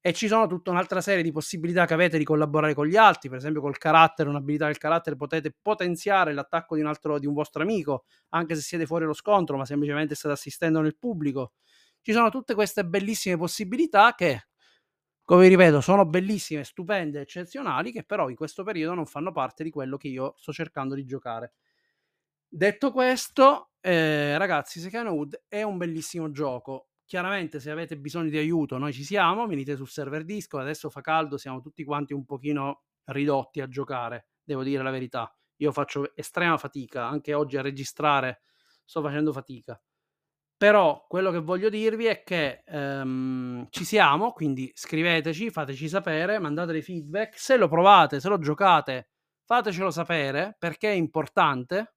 e 0.06 0.12
ci 0.14 0.28
sono 0.28 0.48
tutta 0.48 0.70
un'altra 0.70 1.00
serie 1.00 1.24
di 1.24 1.32
possibilità 1.32 1.86
che 1.86 1.94
avete 1.94 2.18
di 2.18 2.26
collaborare 2.26 2.74
con 2.74 2.86
gli 2.88 2.98
altri, 2.98 3.30
per 3.30 3.38
esempio 3.38 3.62
col 3.62 3.78
carattere, 3.78 4.28
un'abilità 4.28 4.66
del 4.66 4.78
carattere 4.78 5.16
potete 5.16 5.56
potenziare 5.62 6.34
l'attacco 6.34 6.76
di 6.76 6.82
un 6.82 6.88
altro 6.88 7.20
di 7.20 7.26
un 7.26 7.34
vostro 7.34 7.62
amico, 7.64 8.04
anche 8.30 8.54
se 8.56 8.62
siete 8.62 8.86
fuori 8.86 9.06
lo 9.06 9.14
scontro, 9.14 9.56
ma 9.58 9.66
semplicemente 9.66 10.14
state 10.16 10.34
assistendo 10.34 10.82
nel 10.82 10.98
pubblico 10.98 11.54
ci 12.02 12.12
sono 12.12 12.30
tutte 12.30 12.54
queste 12.54 12.84
bellissime 12.86 13.38
possibilità 13.38 14.14
che, 14.14 14.48
come 15.24 15.48
ripeto, 15.48 15.80
sono 15.82 16.06
bellissime, 16.06 16.66
stupende, 16.66 17.22
eccezionali, 17.22 17.92
che 17.94 18.04
però 18.04 18.30
in 18.30 18.36
questo 18.36 18.64
periodo 18.64 18.94
non 18.96 19.06
fanno 19.06 19.32
parte 19.32 19.64
di 19.64 19.70
quello 19.70 19.96
che 19.98 20.10
io 20.10 20.34
sto 20.38 20.52
cercando 20.52 20.96
di 20.96 21.06
giocare. 21.06 21.54
Detto 22.48 22.92
questo, 22.92 23.72
eh, 23.82 24.38
ragazzi, 24.38 24.80
Second 24.80 25.08
Wood 25.10 25.44
è 25.48 25.64
un 25.64 25.78
bellissimo 25.78 26.30
gioco. 26.32 26.90
Chiaramente, 27.06 27.60
se 27.60 27.70
avete 27.70 27.98
bisogno 27.98 28.30
di 28.30 28.38
aiuto, 28.38 28.78
noi 28.78 28.94
ci 28.94 29.04
siamo. 29.04 29.46
Venite 29.48 29.76
sul 29.76 29.88
server 29.90 30.24
disco. 30.24 30.58
Adesso 30.58 30.90
fa 30.90 31.02
caldo, 31.02 31.38
siamo 31.38 31.62
tutti 31.62 31.84
quanti 31.84 32.14
un 32.14 32.26
pochino 32.26 32.84
ridotti 33.06 33.62
a 33.62 33.68
giocare. 33.68 34.28
Devo 34.44 34.64
dire 34.64 34.84
la 34.84 34.92
verità. 34.92 35.34
Io 35.58 35.72
faccio 35.72 36.16
estrema 36.16 36.58
fatica. 36.58 37.08
Anche 37.08 37.34
oggi 37.34 37.58
a 37.58 37.62
registrare 37.62 38.42
sto 38.86 39.02
facendo 39.02 39.32
fatica. 39.32 39.80
Però 40.58 41.06
quello 41.10 41.30
che 41.32 41.40
voglio 41.40 41.68
dirvi 41.68 42.06
è 42.06 42.24
che 42.24 42.64
ehm, 42.66 43.68
ci 43.70 43.84
siamo, 43.84 44.32
quindi 44.32 44.72
scriveteci, 44.74 45.50
fateci 45.50 45.90
sapere, 45.90 46.40
mandate 46.40 46.72
dei 46.72 46.82
feedback. 46.82 47.38
Se 47.38 47.58
lo 47.58 47.68
provate, 47.68 48.22
se 48.22 48.30
lo 48.30 48.40
giocate, 48.40 49.10
fatecelo 49.44 49.92
sapere 49.92 50.56
perché 50.58 50.90
è 50.90 50.94
importante 50.96 51.96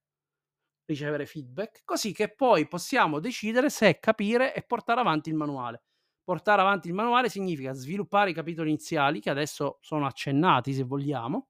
ricevere 0.87 1.27
feedback, 1.27 1.83
così 1.85 2.12
che 2.12 2.35
poi 2.35 2.66
possiamo 2.68 3.20
decidere 3.20 3.70
se 3.70 3.99
capire 3.99 4.55
e 4.55 4.62
portare 4.62 5.01
avanti 5.01 5.29
il 5.29 5.35
manuale. 5.35 5.83
Portare 6.25 6.61
avanti 6.62 6.88
il 6.88 6.94
manuale 6.94 7.29
significa 7.29 7.72
sviluppare 7.72 8.31
i 8.31 8.35
capitoli 8.35 8.70
iniziali, 8.70 9.20
che 9.20 9.31
adesso 9.31 9.79
sono 9.81 10.07
accennati 10.07 10.72
se 10.72 10.83
vogliamo, 10.83 11.49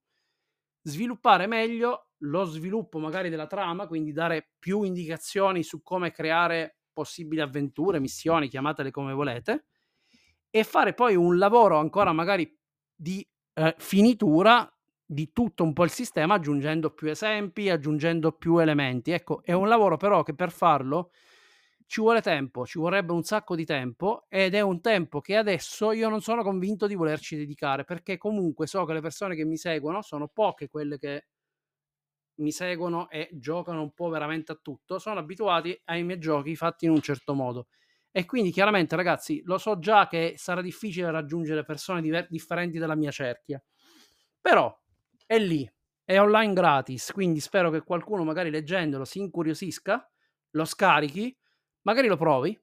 sviluppare 0.82 1.46
meglio 1.46 2.10
lo 2.20 2.44
sviluppo 2.44 2.98
magari 2.98 3.28
della 3.28 3.46
trama, 3.46 3.86
quindi 3.86 4.12
dare 4.12 4.52
più 4.58 4.82
indicazioni 4.82 5.62
su 5.62 5.82
come 5.82 6.10
creare 6.10 6.78
possibili 6.92 7.40
avventure, 7.40 8.00
missioni, 8.00 8.48
chiamatele 8.48 8.90
come 8.90 9.12
volete, 9.12 9.66
e 10.50 10.64
fare 10.64 10.94
poi 10.94 11.14
un 11.16 11.36
lavoro 11.38 11.78
ancora 11.78 12.12
magari 12.12 12.58
di 12.94 13.26
eh, 13.54 13.74
finitura 13.78 14.70
di 15.06 15.32
tutto 15.32 15.62
un 15.64 15.72
po' 15.72 15.84
il 15.84 15.90
sistema 15.90 16.34
aggiungendo 16.34 16.90
più 16.92 17.08
esempi, 17.08 17.70
aggiungendo 17.70 18.32
più 18.32 18.58
elementi. 18.58 19.12
Ecco, 19.12 19.42
è 19.42 19.52
un 19.52 19.68
lavoro 19.68 19.96
però 19.96 20.22
che 20.22 20.34
per 20.34 20.50
farlo 20.50 21.10
ci 21.86 22.00
vuole 22.00 22.20
tempo, 22.20 22.66
ci 22.66 22.78
vorrebbe 22.78 23.12
un 23.12 23.22
sacco 23.22 23.54
di 23.54 23.64
tempo 23.64 24.26
ed 24.28 24.54
è 24.54 24.60
un 24.60 24.80
tempo 24.80 25.20
che 25.20 25.36
adesso 25.36 25.92
io 25.92 26.08
non 26.08 26.20
sono 26.20 26.42
convinto 26.42 26.86
di 26.88 26.96
volerci 26.96 27.36
dedicare 27.36 27.84
perché 27.84 28.18
comunque 28.18 28.66
so 28.66 28.84
che 28.84 28.92
le 28.92 29.00
persone 29.00 29.36
che 29.36 29.44
mi 29.44 29.56
seguono 29.56 30.02
sono 30.02 30.26
poche 30.28 30.68
quelle 30.68 30.98
che 30.98 31.26
mi 32.38 32.52
seguono 32.52 33.08
e 33.08 33.28
giocano 33.32 33.80
un 33.82 33.92
po' 33.92 34.08
veramente 34.10 34.52
a 34.52 34.58
tutto, 34.60 34.98
sono 34.98 35.20
abituati 35.20 35.78
ai 35.84 36.02
miei 36.02 36.18
giochi 36.18 36.54
fatti 36.54 36.84
in 36.84 36.90
un 36.90 37.00
certo 37.00 37.34
modo. 37.34 37.68
E 38.10 38.24
quindi 38.26 38.50
chiaramente, 38.50 38.96
ragazzi, 38.96 39.42
lo 39.44 39.58
so 39.58 39.78
già 39.78 40.06
che 40.06 40.34
sarà 40.36 40.60
difficile 40.62 41.10
raggiungere 41.10 41.64
persone 41.64 42.00
diver- 42.02 42.28
differenti 42.30 42.78
dalla 42.78 42.94
mia 42.94 43.10
cerchia. 43.10 43.62
Però 44.40 44.74
è 45.26 45.38
lì, 45.38 45.68
è 46.04 46.18
online 46.20 46.52
gratis, 46.52 47.10
quindi 47.12 47.40
spero 47.40 47.70
che 47.70 47.82
qualcuno 47.82 48.24
magari 48.24 48.50
leggendolo 48.50 49.04
si 49.04 49.18
incuriosisca, 49.18 50.08
lo 50.50 50.64
scarichi, 50.64 51.36
magari 51.82 52.08
lo 52.08 52.16
provi 52.16 52.58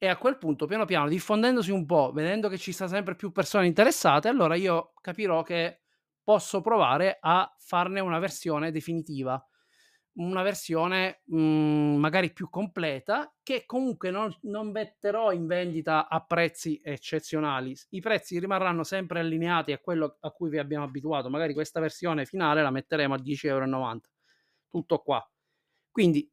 e 0.00 0.08
a 0.08 0.16
quel 0.16 0.38
punto 0.38 0.66
piano 0.66 0.84
piano 0.84 1.08
diffondendosi 1.08 1.70
un 1.72 1.86
po', 1.86 2.12
vedendo 2.12 2.48
che 2.48 2.58
ci 2.58 2.72
sta 2.72 2.86
sempre 2.86 3.16
più 3.16 3.32
persone 3.32 3.66
interessate, 3.66 4.28
allora 4.28 4.54
io 4.54 4.92
capirò 5.00 5.42
che 5.42 5.80
posso 6.22 6.60
provare 6.60 7.18
a 7.20 7.52
farne 7.58 8.00
una 8.00 8.18
versione 8.18 8.70
definitiva, 8.70 9.42
una 10.18 10.42
versione 10.42 11.22
mh, 11.26 11.36
mhmm, 11.40 11.96
magari 11.98 12.32
più 12.32 12.48
completa 12.48 13.32
che 13.42 13.64
comunque 13.66 14.10
non, 14.10 14.34
non 14.42 14.70
metterò 14.70 15.32
in 15.32 15.46
vendita 15.46 16.08
a 16.08 16.24
prezzi 16.24 16.80
eccezionali. 16.82 17.76
I 17.90 18.00
prezzi 18.00 18.38
rimarranno 18.38 18.84
sempre 18.84 19.20
allineati 19.20 19.72
a 19.72 19.78
quello 19.78 20.16
a 20.20 20.30
cui 20.30 20.50
vi 20.50 20.58
abbiamo 20.58 20.84
abituato. 20.84 21.28
Magari 21.30 21.54
questa 21.54 21.80
versione 21.80 22.24
finale 22.24 22.62
la 22.62 22.70
metteremo 22.70 23.14
a 23.14 23.18
10,90 23.18 23.46
euro. 23.46 24.00
Tutto 24.68 24.98
qua. 24.98 25.26
Quindi, 25.90 26.30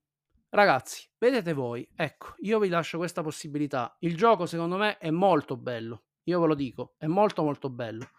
ragazzi, 0.49 1.07
vedete 1.17 1.53
voi. 1.53 1.89
Ecco, 1.95 2.35
io 2.39 2.59
vi 2.59 2.69
lascio 2.69 2.97
questa 2.97 3.23
possibilità. 3.23 3.95
Il 3.99 4.15
gioco, 4.17 4.45
secondo 4.45 4.77
me, 4.77 4.97
è 4.97 5.09
molto 5.09 5.57
bello. 5.57 6.03
Io 6.23 6.39
ve 6.41 6.47
lo 6.47 6.55
dico, 6.55 6.95
è 6.97 7.05
molto 7.05 7.43
molto 7.43 7.69
bello 7.69 8.09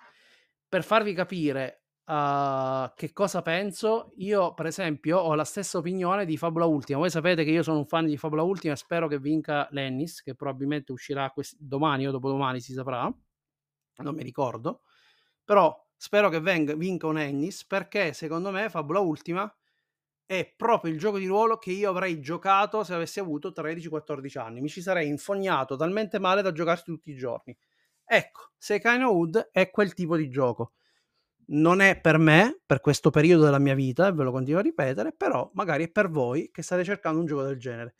per 0.69 0.85
farvi 0.85 1.15
capire 1.15 1.86
uh, 2.07 2.93
che 2.95 3.13
cosa 3.13 3.43
penso, 3.43 4.13
io 4.17 4.55
per 4.55 4.67
esempio 4.67 5.19
ho 5.19 5.35
la 5.35 5.45
stessa 5.45 5.79
opinione 5.79 6.25
di 6.25 6.37
Fabula 6.37 6.65
Ultima. 6.65 6.99
Voi 6.99 7.11
sapete 7.11 7.45
che 7.45 7.51
io 7.51 7.63
sono 7.63 7.79
un 7.79 7.87
fan 7.87 8.07
di 8.07 8.17
Fabula 8.17 8.43
Ultima 8.43 8.73
e 8.75 8.77
spero 8.77 9.09
che 9.09 9.19
vinca 9.19 9.69
Lennis, 9.71 10.23
che 10.23 10.35
probabilmente 10.35 10.93
uscirà 10.93 11.31
quest- 11.31 11.57
domani 11.59 12.07
o 12.07 12.11
dopodomani, 12.11 12.61
si 12.61 12.73
saprà. 12.73 13.13
Non 13.99 14.15
mi 14.15 14.23
ricordo. 14.23 14.83
Però 15.45 15.75
spero 15.97 16.29
che 16.29 16.41
venga, 16.41 16.75
vinca 16.75 17.07
un 17.07 17.19
Ennis 17.19 17.65
perché 17.65 18.13
secondo 18.13 18.51
me 18.51 18.69
Fabula 18.69 19.01
Ultima 19.01 19.53
è 20.27 20.53
proprio 20.57 20.93
il 20.93 20.99
gioco 20.99 21.19
di 21.19 21.27
ruolo 21.27 21.57
che 21.57 21.71
io 21.71 21.89
avrei 21.89 22.21
giocato 22.21 22.83
se 22.83 22.93
avessi 22.95 23.21
avuto 23.21 23.53
13-14 23.53 24.39
anni. 24.39 24.61
Mi 24.61 24.69
ci 24.69 24.83
sarei 24.83 25.09
infognato 25.09 25.77
talmente 25.77 26.19
male 26.19 26.43
da 26.43 26.53
giocarsi 26.53 26.85
tutti 26.85 27.11
i 27.11 27.17
giorni. 27.17 27.57
Ecco, 28.05 28.51
Sekai 28.57 28.99
no 28.99 29.11
Wood 29.11 29.51
è 29.53 29.71
quel 29.71 29.95
tipo 29.95 30.17
di 30.17 30.29
gioco. 30.29 30.73
Non 31.49 31.81
è 31.81 32.01
per 32.01 32.19
me, 32.19 32.61
per 32.67 32.81
questo 32.81 33.11
periodo 33.11 33.45
della 33.45 33.59
mia 33.61 33.75
vita, 33.75 34.09
e 34.09 34.13
ve 34.13 34.25
lo 34.25 34.33
continuo 34.33 34.59
a 34.59 34.63
ripetere, 34.63 35.13
però 35.13 35.49
magari 35.55 35.85
è 35.85 35.89
per 35.89 36.09
voi 36.09 36.51
che 36.51 36.63
state 36.63 36.83
cercando 36.83 37.21
un 37.21 37.27
gioco 37.27 37.43
del 37.43 37.59
genere. 37.59 37.95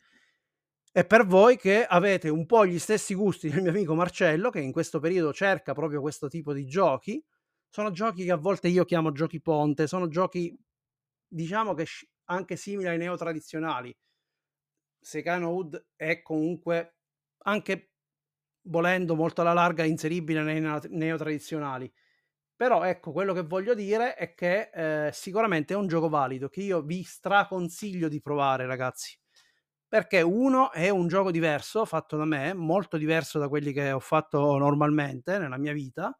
E 0.91 1.05
per 1.05 1.25
voi 1.25 1.57
che 1.57 1.85
avete 1.85 2.27
un 2.27 2.45
po' 2.45 2.65
gli 2.65 2.79
stessi 2.79 3.13
gusti 3.13 3.49
del 3.49 3.61
mio 3.61 3.71
amico 3.71 3.93
Marcello, 3.95 4.49
che 4.49 4.59
in 4.59 4.71
questo 4.71 4.99
periodo 4.99 5.31
cerca 5.31 5.73
proprio 5.73 6.01
questo 6.01 6.27
tipo 6.27 6.53
di 6.53 6.65
giochi, 6.65 7.23
sono 7.69 7.91
giochi 7.91 8.25
che 8.25 8.31
a 8.31 8.37
volte 8.37 8.67
io 8.67 8.83
chiamo 8.83 9.11
giochi 9.11 9.39
ponte, 9.41 9.87
sono 9.87 10.07
giochi 10.07 10.57
diciamo 11.27 11.73
che 11.73 11.85
anche 12.25 12.55
simili 12.55 12.89
ai 12.89 12.97
neotradizionali. 12.97 13.95
Secano 14.99 15.49
Hood 15.49 15.85
è 15.95 16.21
comunque 16.21 16.95
anche 17.43 17.91
volendo 18.63 19.15
molto 19.15 19.41
alla 19.41 19.53
larga 19.53 19.83
inseribile 19.83 20.41
nei 20.43 20.59
neotradizionali. 20.89 21.91
Però 22.57 22.83
ecco, 22.83 23.11
quello 23.11 23.33
che 23.33 23.43
voglio 23.43 23.75
dire 23.75 24.15
è 24.15 24.33
che 24.33 24.71
eh, 24.73 25.11
sicuramente 25.13 25.73
è 25.75 25.77
un 25.77 25.87
gioco 25.87 26.09
valido 26.09 26.49
che 26.49 26.61
io 26.61 26.81
vi 26.81 27.03
straconsiglio 27.03 28.07
di 28.09 28.19
provare, 28.19 28.65
ragazzi. 28.65 29.15
Perché 29.87 30.21
uno 30.21 30.71
è 30.71 30.89
un 30.89 31.07
gioco 31.07 31.31
diverso, 31.31 31.85
fatto 31.85 32.17
da 32.17 32.25
me, 32.25 32.53
molto 32.53 32.97
diverso 32.97 33.39
da 33.39 33.47
quelli 33.47 33.71
che 33.73 33.91
ho 33.91 33.99
fatto 33.99 34.57
normalmente 34.57 35.37
nella 35.37 35.57
mia 35.57 35.71
vita 35.73 36.17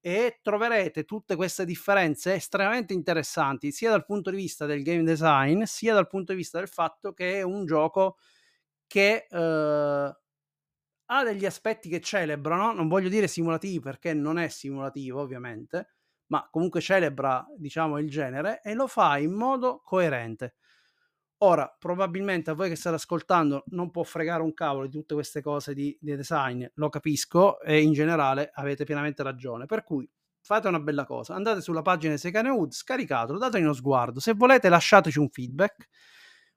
e 0.00 0.40
troverete 0.42 1.04
tutte 1.04 1.36
queste 1.36 1.64
differenze 1.64 2.34
estremamente 2.34 2.92
interessanti 2.92 3.70
sia 3.72 3.90
dal 3.90 4.04
punto 4.04 4.30
di 4.30 4.36
vista 4.36 4.66
del 4.66 4.82
game 4.82 5.04
design 5.04 5.62
sia 5.64 5.94
dal 5.94 6.08
punto 6.08 6.32
di 6.32 6.38
vista 6.38 6.58
del 6.58 6.68
fatto 6.68 7.12
che 7.14 7.34
è 7.38 7.42
un 7.42 7.66
gioco 7.66 8.16
che 8.86 9.26
eh, 9.30 10.16
ha 11.14 11.24
degli 11.24 11.44
aspetti 11.44 11.88
che 11.88 12.00
celebrano, 12.00 12.72
non 12.72 12.88
voglio 12.88 13.08
dire 13.08 13.28
simulativi 13.28 13.80
perché 13.80 14.14
non 14.14 14.38
è 14.38 14.48
simulativo 14.48 15.20
ovviamente, 15.20 15.90
ma 16.28 16.48
comunque 16.50 16.80
celebra 16.80 17.46
diciamo 17.56 17.98
il 17.98 18.08
genere 18.08 18.60
e 18.62 18.72
lo 18.74 18.86
fa 18.86 19.18
in 19.18 19.32
modo 19.32 19.82
coerente. 19.84 20.54
Ora, 21.38 21.74
probabilmente 21.78 22.50
a 22.50 22.54
voi 22.54 22.68
che 22.68 22.76
state 22.76 22.96
ascoltando 22.96 23.64
non 23.68 23.90
può 23.90 24.04
fregare 24.04 24.42
un 24.42 24.54
cavolo 24.54 24.86
di 24.86 24.92
tutte 24.92 25.14
queste 25.14 25.42
cose 25.42 25.74
di, 25.74 25.96
di 26.00 26.16
design, 26.16 26.64
lo 26.74 26.88
capisco 26.88 27.60
e 27.60 27.82
in 27.82 27.92
generale 27.92 28.50
avete 28.54 28.84
pienamente 28.84 29.22
ragione. 29.22 29.66
Per 29.66 29.82
cui 29.82 30.08
fate 30.40 30.68
una 30.68 30.80
bella 30.80 31.04
cosa, 31.04 31.34
andate 31.34 31.60
sulla 31.60 31.82
pagina 31.82 32.12
di 32.12 32.18
Secane 32.20 32.48
Wood, 32.48 32.72
scaricatelo, 32.72 33.38
datemi 33.38 33.64
uno 33.64 33.74
sguardo. 33.74 34.20
Se 34.20 34.34
volete 34.34 34.68
lasciateci 34.68 35.18
un 35.18 35.28
feedback, 35.28 35.88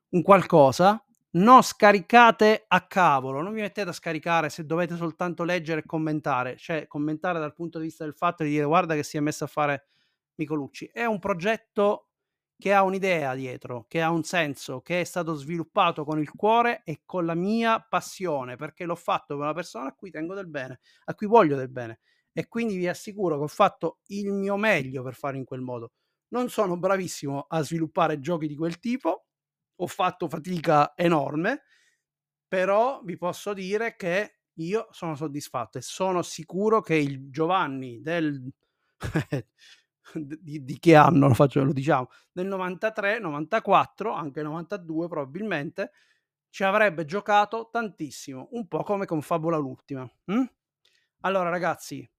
un 0.10 0.22
qualcosa, 0.22 1.04
non 1.36 1.62
scaricate 1.64 2.66
a 2.68 2.88
cavolo, 2.88 3.42
non 3.42 3.54
vi 3.54 3.62
mettete 3.62 3.90
a 3.90 3.94
scaricare 3.94 4.50
se 4.50 4.66
dovete 4.66 4.96
soltanto 4.96 5.44
leggere 5.44 5.82
e 5.82 5.86
commentare, 5.86 6.56
cioè 6.58 6.88
commentare 6.88 7.40
dal 7.40 7.54
punto 7.54 7.78
di 7.80 7.86
vista 7.86 8.04
del 8.06 8.14
fatto 8.14 8.44
di 8.44 8.50
dire 8.50 8.64
guarda 8.66 8.96
che 8.96 9.04
si 9.04 9.18
è 9.18 9.20
messo 9.20 9.44
a 9.44 9.48
fare 9.48 9.88
Micolucci. 10.36 10.90
È 10.94 11.06
un 11.06 11.20
progetto 11.20 12.10
che 12.58 12.74
ha 12.74 12.84
un'idea 12.84 13.36
dietro, 13.36 13.86
che 13.88 14.02
ha 14.02 14.10
un 14.12 14.24
senso, 14.24 14.80
che 14.82 15.02
è 15.02 15.04
stato 15.04 15.34
sviluppato 15.36 16.06
con 16.06 16.20
il 16.20 16.32
cuore 16.32 16.82
e 16.86 17.02
con 17.06 17.26
la 17.26 17.36
mia 17.36 17.80
passione, 17.82 18.56
perché 18.56 18.86
l'ho 18.86 18.96
fatto 18.96 19.36
con 19.36 19.44
una 19.44 19.54
persona 19.54 19.90
a 19.90 19.94
cui 19.94 20.10
tengo 20.12 20.34
del 20.34 20.48
bene, 20.48 20.80
a 21.06 21.16
cui 21.16 21.28
voglio 21.28 21.58
del 21.58 21.70
bene. 21.70 22.00
E 22.32 22.48
quindi 22.48 22.78
vi 22.78 22.88
assicuro 22.88 23.38
che 23.38 23.44
ho 23.44 23.48
fatto 23.48 24.00
il 24.08 24.32
mio 24.32 24.56
meglio 24.58 25.04
per 25.04 25.16
fare 25.16 25.38
in 25.38 25.44
quel 25.46 25.62
modo. 25.62 25.92
Non 26.30 26.50
sono 26.50 26.78
bravissimo 26.78 27.46
a 27.50 27.62
sviluppare 27.62 28.20
giochi 28.20 28.48
di 28.48 28.56
quel 28.56 28.80
tipo, 28.80 29.25
ho 29.76 29.88
fatto 29.88 30.28
fatica 30.30 30.94
enorme, 30.96 31.64
però 32.48 33.02
vi 33.04 33.18
posso 33.18 33.54
dire 33.54 33.96
che 33.96 34.40
io 34.60 34.88
sono 34.92 35.16
soddisfatto 35.16 35.78
e 35.78 35.82
sono 35.82 36.22
sicuro 36.22 36.82
che 36.82 36.96
il 36.96 37.30
Giovanni 37.30 38.02
del 38.02 38.52
di, 40.14 40.64
di, 40.64 40.80
che 40.80 40.96
anno 40.96 41.28
lo 41.28 41.34
faccio, 41.34 41.64
lo 41.64 41.74
diciamo, 41.74 42.10
nel 42.34 42.48
93, 42.48 43.20
94, 43.20 44.12
anche 44.12 44.42
92 44.42 45.08
probabilmente, 45.08 45.92
ci 46.50 46.64
avrebbe 46.64 47.04
giocato 47.06 47.70
tantissimo, 47.72 48.50
un 48.52 48.68
po' 48.68 48.84
come 48.84 49.06
con 49.06 49.22
Fabula 49.22 49.58
l'ultima. 49.58 50.10
Hm? 50.26 50.44
Allora 51.22 51.50
ragazzi, 51.50 52.10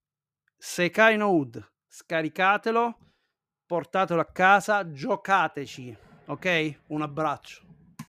se 0.57 0.90
Kaino 0.90 1.29
Wood, 1.29 1.73
scaricatelo, 1.87 2.99
portatelo 3.64 4.21
a 4.21 4.27
casa, 4.27 4.90
giocateci, 4.90 5.97
ok? 6.27 6.79
Un 6.89 7.03
abbraccio. 7.03 7.62